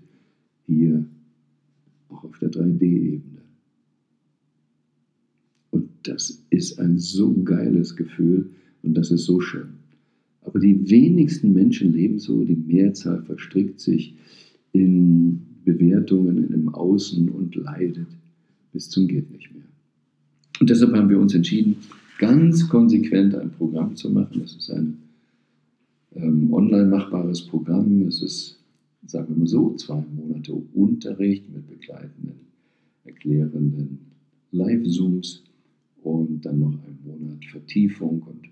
hier 0.65 1.05
auch 2.09 2.23
auf 2.23 2.37
der 2.39 2.51
3D-Ebene. 2.51 3.42
Das 6.03 6.43
ist 6.49 6.79
ein 6.79 6.97
so 6.97 7.33
geiles 7.43 7.95
Gefühl 7.95 8.49
und 8.83 8.95
das 8.95 9.11
ist 9.11 9.25
so 9.25 9.39
schön. 9.39 9.69
Aber 10.41 10.59
die 10.59 10.89
wenigsten 10.89 11.53
Menschen 11.53 11.93
leben 11.93 12.19
so, 12.19 12.43
die 12.43 12.55
Mehrzahl 12.55 13.23
verstrickt 13.23 13.79
sich 13.79 14.13
in 14.73 15.41
Bewertungen 15.63 16.51
im 16.51 16.69
Außen 16.69 17.29
und 17.29 17.55
leidet 17.55 18.07
bis 18.73 18.89
zum 18.89 19.07
geht 19.07 19.31
nicht 19.31 19.53
mehr. 19.53 19.63
Und 20.59 20.69
deshalb 20.69 20.93
haben 20.93 21.09
wir 21.09 21.19
uns 21.19 21.33
entschieden, 21.33 21.77
ganz 22.19 22.67
konsequent 22.67 23.35
ein 23.35 23.51
Programm 23.51 23.95
zu 23.95 24.09
machen. 24.09 24.41
Das 24.41 24.55
ist 24.55 24.69
ein 24.71 24.97
ähm, 26.15 26.51
online 26.51 26.89
machbares 26.89 27.41
Programm. 27.41 28.01
Es 28.07 28.21
ist, 28.21 28.59
sagen 29.05 29.29
wir 29.29 29.37
mal 29.37 29.47
so, 29.47 29.75
zwei 29.75 30.03
Monate 30.15 30.53
Unterricht 30.73 31.45
mit 31.53 31.67
begleitenden, 31.67 32.35
erklärenden 33.05 33.99
Live-Zooms 34.51 35.43
und 36.03 36.41
dann 36.45 36.59
noch 36.59 36.73
ein 36.73 36.99
Monat 37.05 37.45
Vertiefung 37.45 38.21
und 38.23 38.49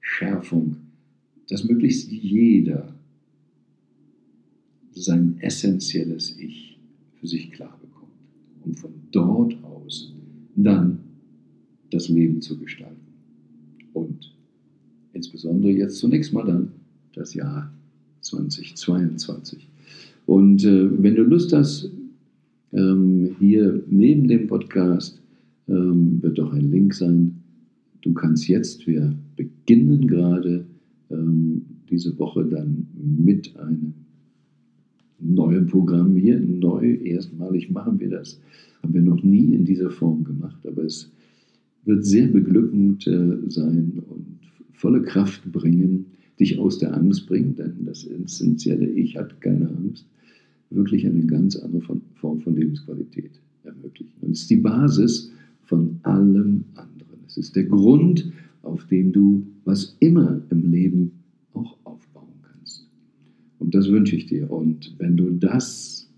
Schärfung, 0.00 0.76
dass 1.48 1.64
möglichst 1.64 2.10
jeder 2.10 2.94
sein 4.92 5.36
essentielles 5.40 6.36
Ich 6.38 6.78
für 7.20 7.26
sich 7.26 7.50
klar 7.52 7.78
bekommt, 7.80 8.12
um 8.64 8.74
von 8.74 8.92
dort 9.12 9.62
aus 9.62 10.12
dann 10.54 11.00
das 11.90 12.08
Leben 12.08 12.40
zu 12.40 12.58
gestalten. 12.58 12.96
Und 13.92 14.34
insbesondere 15.12 15.72
jetzt 15.72 15.98
zunächst 15.98 16.32
mal 16.32 16.44
dann 16.44 16.72
das 17.12 17.34
Jahr 17.34 17.72
2022. 18.22 19.68
Und 20.26 20.64
äh, 20.64 21.02
wenn 21.02 21.14
du 21.14 21.22
Lust 21.22 21.52
hast, 21.52 21.90
ähm, 22.72 23.36
hier 23.38 23.82
neben 23.88 24.28
dem 24.28 24.46
Podcast 24.46 25.20
ähm, 25.68 26.22
wird 26.22 26.38
doch 26.38 26.52
ein 26.52 26.70
Link 26.70 26.94
sein. 26.94 27.36
Du 28.02 28.12
kannst 28.12 28.48
jetzt, 28.48 28.86
wir 28.86 29.12
beginnen 29.36 30.06
gerade 30.06 30.66
ähm, 31.10 31.62
diese 31.90 32.18
Woche 32.18 32.44
dann 32.44 32.86
mit 32.98 33.56
einem 33.56 33.94
neuen 35.18 35.66
Programm 35.66 36.16
hier, 36.16 36.38
neu, 36.38 36.94
erstmalig 36.94 37.70
machen 37.70 37.98
wir 38.00 38.10
das. 38.10 38.40
Haben 38.82 38.94
wir 38.94 39.02
noch 39.02 39.22
nie 39.22 39.54
in 39.54 39.64
dieser 39.64 39.90
Form 39.90 40.24
gemacht, 40.24 40.66
aber 40.66 40.84
es 40.84 41.10
wird 41.84 42.04
sehr 42.04 42.28
beglückend 42.28 43.06
äh, 43.06 43.38
sein 43.48 44.02
und 44.08 44.38
volle 44.72 45.02
Kraft 45.02 45.50
bringen, 45.52 46.06
dich 46.38 46.58
aus 46.58 46.78
der 46.78 46.94
Angst 46.94 47.26
bringen, 47.26 47.54
denn 47.56 47.86
das 47.86 48.04
essentielle 48.04 48.88
Ich 48.90 49.16
hat 49.16 49.40
keine 49.40 49.68
Angst, 49.70 50.06
wirklich 50.70 51.06
eine 51.06 51.24
ganz 51.24 51.56
andere 51.56 51.82
Form 52.14 52.40
von 52.40 52.56
Lebensqualität 52.56 53.40
ermöglichen. 53.62 54.12
Und 54.20 54.32
es 54.32 54.42
ist 54.42 54.50
die 54.50 54.56
Basis 54.56 55.30
von 55.66 56.00
allem 56.02 56.64
anderen. 56.74 57.20
Es 57.26 57.36
ist 57.36 57.56
der 57.56 57.64
Grund, 57.64 58.32
auf 58.62 58.86
dem 58.86 59.12
du 59.12 59.46
was 59.64 59.96
immer 60.00 60.40
im 60.50 60.70
Leben 60.70 61.10
auch 61.52 61.76
aufbauen 61.84 62.40
kannst. 62.42 62.88
Und 63.58 63.74
das 63.74 63.88
wünsche 63.88 64.16
ich 64.16 64.26
dir. 64.26 64.50
Und 64.50 64.94
wenn 64.98 65.16
du 65.16 65.30
das 65.30 66.08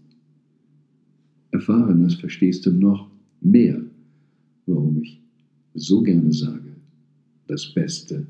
erfahren 1.50 2.04
hast, 2.04 2.16
verstehst 2.16 2.66
du 2.66 2.70
noch 2.70 3.10
mehr, 3.40 3.82
warum 4.66 5.02
ich 5.02 5.20
so 5.74 6.02
gerne 6.02 6.32
sage, 6.32 6.76
das 7.46 7.72
Beste 7.72 8.26